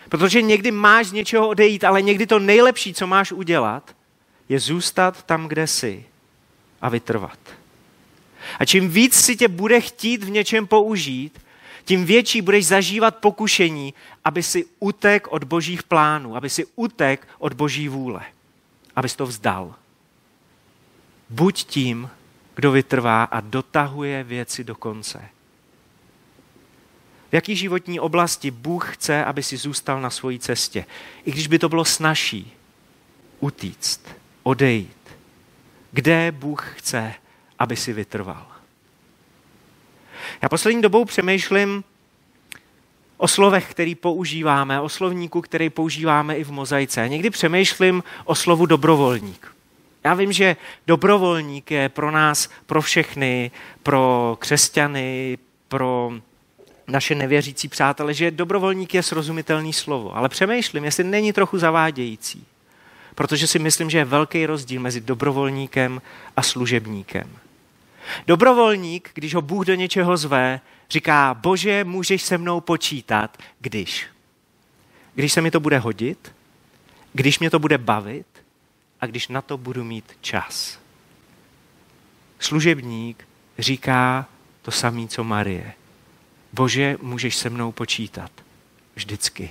Protože 0.09 0.43
někdy 0.43 0.71
máš 0.71 1.07
z 1.07 1.13
něčeho 1.13 1.49
odejít, 1.49 1.85
ale 1.85 2.03
někdy 2.03 2.27
to 2.27 2.39
nejlepší, 2.39 2.95
co 2.95 3.07
máš 3.07 3.33
udělat, 3.33 3.97
je 4.49 4.61
zůstat 4.61 5.23
tam, 5.23 5.49
kde 5.49 5.67
jsi 5.67 6.05
a 6.81 6.89
vytrvat. 6.89 7.39
A 8.59 8.65
čím 8.65 8.91
víc 8.91 9.15
si 9.15 9.37
tě 9.37 9.49
bude 9.49 9.81
chtít 9.81 10.25
v 10.25 10.31
něčem 10.31 10.67
použít, 10.67 11.41
tím 11.85 12.05
větší 12.05 12.43
budeš 12.43 12.67
zažívat 12.67 13.17
pokušení, 13.17 13.95
aby 14.25 14.43
si 14.43 14.65
utek 14.79 15.29
od 15.29 15.45
božích 15.45 15.83
plánů, 15.83 16.37
aby 16.37 16.51
si 16.51 16.67
utek 16.77 17.29
od 17.39 17.53
boží 17.53 17.89
vůle, 17.89 18.23
abys 18.97 19.17
to 19.17 19.27
vzdal. 19.27 19.75
Buď 21.31 21.65
tím, 21.65 22.11
kdo 22.55 22.73
vytrvá 22.73 23.25
a 23.25 23.41
dotahuje 23.41 24.25
věci 24.25 24.65
do 24.65 24.75
konce. 24.75 25.29
V 27.31 27.35
jaký 27.35 27.57
životní 27.57 28.01
oblasti 28.01 28.51
Bůh 28.51 28.95
chce, 28.95 29.25
aby 29.25 29.43
si 29.43 29.57
zůstal 29.57 30.01
na 30.01 30.11
svojí 30.11 30.39
cestě, 30.39 30.87
i 31.25 31.31
když 31.31 31.47
by 31.47 31.59
to 31.59 31.69
bylo 31.69 31.85
snažší 31.85 32.53
utíct, 33.41 34.09
odejít. 34.43 34.97
Kde 35.93 36.33
Bůh 36.33 36.75
chce, 36.77 37.15
aby 37.59 37.77
si 37.77 37.93
vytrval. 37.93 38.47
Já 40.43 40.49
poslední 40.49 40.83
dobou 40.83 41.05
přemýšlím 41.05 41.85
o 43.17 43.29
slovech, 43.29 43.71
který 43.71 43.95
používáme, 43.95 44.81
o 44.81 44.89
slovníku, 44.89 45.41
který 45.41 45.71
používáme 45.71 46.37
i 46.37 46.45
v 46.45 46.51
mozaice. 46.53 47.09
Někdy 47.09 47.31
přemýšlím 47.31 48.03
o 48.25 48.35
slovu 48.35 48.67
dobrovolník. 48.67 49.52
Já 50.05 50.15
vím, 50.15 50.33
že 50.33 50.57
dobrovolník 50.87 51.71
je 51.71 51.89
pro 51.89 52.11
nás, 52.11 52.51
pro 52.67 52.83
všechny, 52.83 53.51
pro 53.83 54.37
křesťany, 54.41 55.39
pro 55.69 56.13
naše 56.87 57.15
nevěřící 57.15 57.69
přátele, 57.69 58.15
že 58.15 58.31
dobrovolník 58.31 58.95
je 58.95 59.03
srozumitelný 59.03 59.73
slovo. 59.73 60.17
Ale 60.17 60.29
přemýšlím, 60.29 60.85
jestli 60.85 61.05
není 61.05 61.33
trochu 61.33 61.59
zavádějící. 61.59 62.47
Protože 63.15 63.47
si 63.47 63.59
myslím, 63.59 63.91
že 63.91 63.99
je 63.99 64.05
velký 64.05 64.47
rozdíl 64.47 64.81
mezi 64.81 65.01
dobrovolníkem 65.01 66.03
a 66.37 66.43
služebníkem. 66.43 67.31
Dobrovolník, 68.27 69.11
když 69.15 69.35
ho 69.35 69.43
Bůh 69.43 69.67
do 69.67 69.75
něčeho 69.75 70.17
zve, 70.17 70.61
říká, 70.91 71.35
bože, 71.35 71.85
můžeš 71.85 72.23
se 72.23 72.39
mnou 72.39 72.61
počítat, 72.61 73.39
když. 73.61 74.07
Když 75.15 75.33
se 75.33 75.41
mi 75.41 75.51
to 75.51 75.61
bude 75.61 75.79
hodit, 75.79 76.33
když 77.13 77.39
mě 77.39 77.51
to 77.51 77.59
bude 77.59 77.79
bavit 77.79 78.27
a 79.03 79.07
když 79.07 79.29
na 79.29 79.43
to 79.43 79.59
budu 79.59 79.85
mít 79.85 80.19
čas. 80.21 80.79
Služebník 82.39 83.29
říká 83.59 84.27
to 84.63 84.71
samé, 84.71 85.09
co 85.09 85.25
Marie. 85.25 85.75
Bože, 86.53 86.97
můžeš 87.03 87.37
se 87.37 87.51
mnou 87.51 87.73
počítat. 87.73 88.31
Vždycky. 88.95 89.51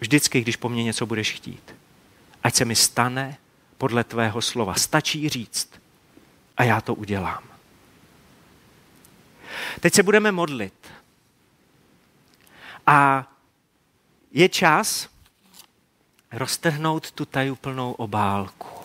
Vždycky, 0.00 0.40
když 0.40 0.56
po 0.56 0.68
mně 0.68 0.84
něco 0.84 1.06
budeš 1.06 1.32
chtít. 1.32 1.74
Ať 2.42 2.54
se 2.54 2.64
mi 2.64 2.76
stane 2.76 3.38
podle 3.78 4.04
tvého 4.04 4.42
slova. 4.42 4.74
Stačí 4.74 5.28
říct, 5.28 5.70
a 6.56 6.64
já 6.64 6.80
to 6.80 6.94
udělám. 6.94 7.42
Teď 9.80 9.94
se 9.94 10.02
budeme 10.02 10.32
modlit. 10.32 10.90
A 12.86 13.28
je 14.32 14.48
čas 14.48 15.08
roztrhnout 16.34 17.10
tu 17.10 17.24
tajuplnou 17.24 17.92
obálku. 17.92 18.84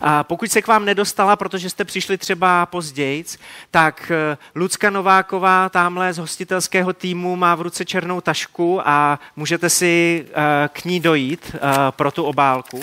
A 0.00 0.24
pokud 0.24 0.50
se 0.50 0.62
k 0.62 0.66
vám 0.66 0.84
nedostala, 0.84 1.36
protože 1.36 1.70
jste 1.70 1.84
přišli 1.84 2.18
třeba 2.18 2.66
později, 2.66 3.24
tak 3.70 4.12
eh, 4.14 4.38
Lucka 4.54 4.90
Nováková 4.90 5.68
tamhle 5.68 6.12
z 6.12 6.18
hostitelského 6.18 6.92
týmu 6.92 7.36
má 7.36 7.54
v 7.54 7.60
ruce 7.60 7.84
černou 7.84 8.20
tašku 8.20 8.88
a 8.88 9.18
můžete 9.36 9.70
si 9.70 10.24
eh, 10.28 10.68
k 10.72 10.84
ní 10.84 11.00
dojít 11.00 11.54
eh, 11.54 11.58
pro 11.90 12.10
tu 12.10 12.24
obálku. 12.24 12.82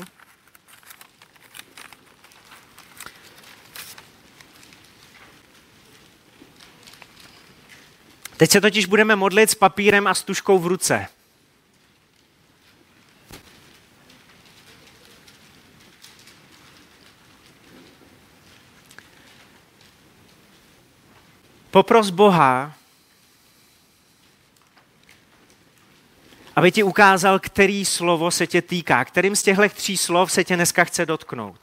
Teď 8.38 8.51
se 8.51 8.62
totiž 8.62 8.86
budeme 8.86 9.15
modlit 9.15 9.49
s 9.49 9.55
papírem 9.55 10.07
a 10.07 10.13
stužkou 10.13 10.59
v 10.59 10.67
ruce. 10.67 11.07
Popros 21.73 22.09
Boha, 22.09 22.73
aby 26.55 26.71
ti 26.71 26.83
ukázal, 26.83 27.39
který 27.39 27.86
slovo 27.86 28.31
se 28.31 28.47
tě 28.47 28.62
týká, 28.62 29.05
kterým 29.05 29.36
z 29.36 29.43
těchto 29.43 29.69
tří 29.69 29.97
slov 29.97 30.31
se 30.31 30.43
tě 30.43 30.55
dneska 30.55 30.83
chce 30.83 31.05
dotknout. 31.05 31.59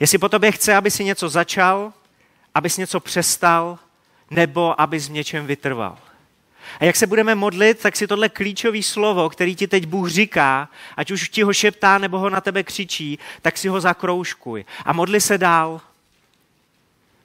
Jestli 0.00 0.18
po 0.18 0.28
tobě 0.28 0.52
chce, 0.52 0.76
aby 0.76 0.90
si 0.90 1.04
něco 1.04 1.28
začal, 1.28 1.92
abys 2.54 2.76
něco 2.76 3.00
přestal, 3.00 3.78
nebo 4.30 4.80
abys 4.80 5.08
v 5.08 5.12
něčem 5.12 5.46
vytrval. 5.46 5.98
A 6.80 6.84
jak 6.84 6.96
se 6.96 7.06
budeme 7.06 7.34
modlit, 7.34 7.78
tak 7.78 7.96
si 7.96 8.06
tohle 8.06 8.28
klíčové 8.28 8.82
slovo, 8.82 9.30
který 9.30 9.56
ti 9.56 9.66
teď 9.66 9.86
Bůh 9.86 10.08
říká, 10.08 10.68
ať 10.96 11.10
už 11.10 11.28
ti 11.28 11.42
ho 11.42 11.52
šeptá 11.52 11.98
nebo 11.98 12.18
ho 12.18 12.30
na 12.30 12.40
tebe 12.40 12.62
křičí, 12.62 13.18
tak 13.42 13.58
si 13.58 13.68
ho 13.68 13.80
zakroužkuj. 13.80 14.64
A 14.84 14.92
modli 14.92 15.20
se 15.20 15.38
dál. 15.38 15.80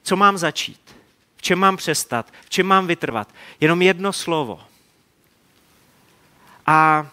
Co 0.04 0.15
mám 0.15 0.38
začít? 0.38 1.01
V 1.41 1.43
čem 1.43 1.60
mám 1.60 1.77
přestat? 1.77 2.34
V 2.45 2.49
čem 2.49 2.65
mám 2.65 2.88
vytrvat? 2.88 3.34
Jenom 3.60 3.82
jedno 3.82 4.13
slovo. 4.13 4.62
A 6.65 7.08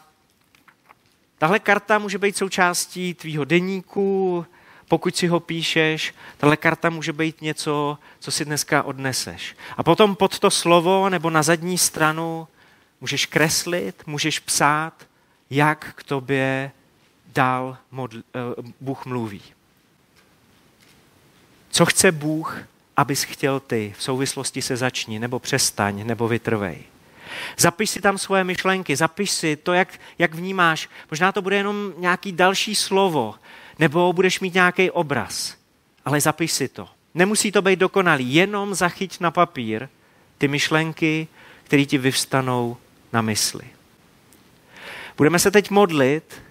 tahle 1.39 1.59
karta 1.59 1.99
může 1.99 2.19
být 2.19 2.37
součástí 2.37 3.15
tvýho 3.15 3.45
deníku, 3.45 4.47
pokud 4.89 5.17
si 5.17 5.27
ho 5.27 5.41
píšeš, 5.41 6.15
tahle 6.37 6.57
karta 6.57 6.91
může 6.91 7.13
být 7.13 7.43
něco, 7.43 7.99
co 8.19 8.31
si 8.31 8.45
dneska 8.45 8.83
odneseš. 8.83 9.57
A 9.77 9.83
potom 9.83 10.17
pod 10.17 10.39
to 10.39 10.51
slovo 10.51 11.09
nebo 11.09 11.31
na 11.31 11.43
zadní 11.43 11.79
stranu 11.79 12.49
můžeš 13.01 13.27
kreslit, 13.27 14.03
můžeš 14.07 14.39
psát, 14.39 15.07
jak 15.51 15.95
k 15.95 16.03
tobě 16.03 16.71
dál 17.27 17.77
modl, 17.91 18.19
eh, 18.19 18.41
Bůh 18.81 19.07
mluví. 19.07 19.43
Co 21.71 21.87
chce 21.87 22.13
Bůh, 22.13 22.59
abys 22.99 23.23
chtěl 23.23 23.61
ty 23.61 23.95
v 23.99 24.03
souvislosti 24.03 24.63
se 24.63 24.77
začni, 24.77 25.19
nebo 25.19 25.39
přestaň, 25.39 26.07
nebo 26.07 26.29
vytrvej. 26.29 26.79
Zapiš 27.59 27.91
si 27.91 28.01
tam 28.01 28.19
svoje 28.19 28.45
myšlenky, 28.45 28.97
zapiš 28.97 29.31
si 29.31 29.57
to, 29.57 29.73
jak, 29.73 30.01
jak 30.19 30.35
vnímáš. 30.35 30.89
Možná 31.11 31.33
to 31.33 31.43
bude 31.43 31.57
jenom 31.57 31.93
nějaký 31.99 32.33
další 32.33 32.75
slovo, 32.75 33.35
nebo 33.79 34.13
budeš 34.13 34.41
mít 34.41 34.55
nějaký 34.55 34.91
obraz, 34.91 35.57
ale 36.05 36.21
zapiš 36.21 36.53
si 36.53 36.69
to. 36.69 36.89
Nemusí 37.15 37.53
to 37.53 37.63
být 37.63 37.79
dokonalý, 37.79 38.35
jenom 38.35 38.75
zachyť 38.75 39.21
na 39.21 39.31
papír 39.31 39.89
ty 40.39 40.49
myšlenky, 40.49 41.29
které 41.65 41.85
ti 41.85 41.99
vyvstanou 41.99 42.77
na 43.13 43.23
mysli. 43.23 43.65
Budeme 45.17 45.39
se 45.39 45.51
teď 45.51 45.71
modlit, 45.71 46.43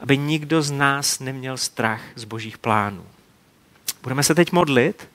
aby 0.00 0.18
nikdo 0.18 0.62
z 0.62 0.70
nás 0.70 1.20
neměl 1.20 1.56
strach 1.56 2.02
z 2.14 2.24
božích 2.24 2.58
plánů. 2.58 3.06
Budeme 4.02 4.22
se 4.22 4.34
teď 4.34 4.52
modlit, 4.52 5.11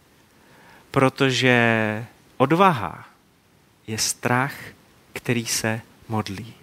protože 0.91 2.05
odvaha 2.37 3.05
je 3.87 3.97
strach, 3.97 4.53
který 5.13 5.45
se 5.45 5.81
modlí. 6.09 6.53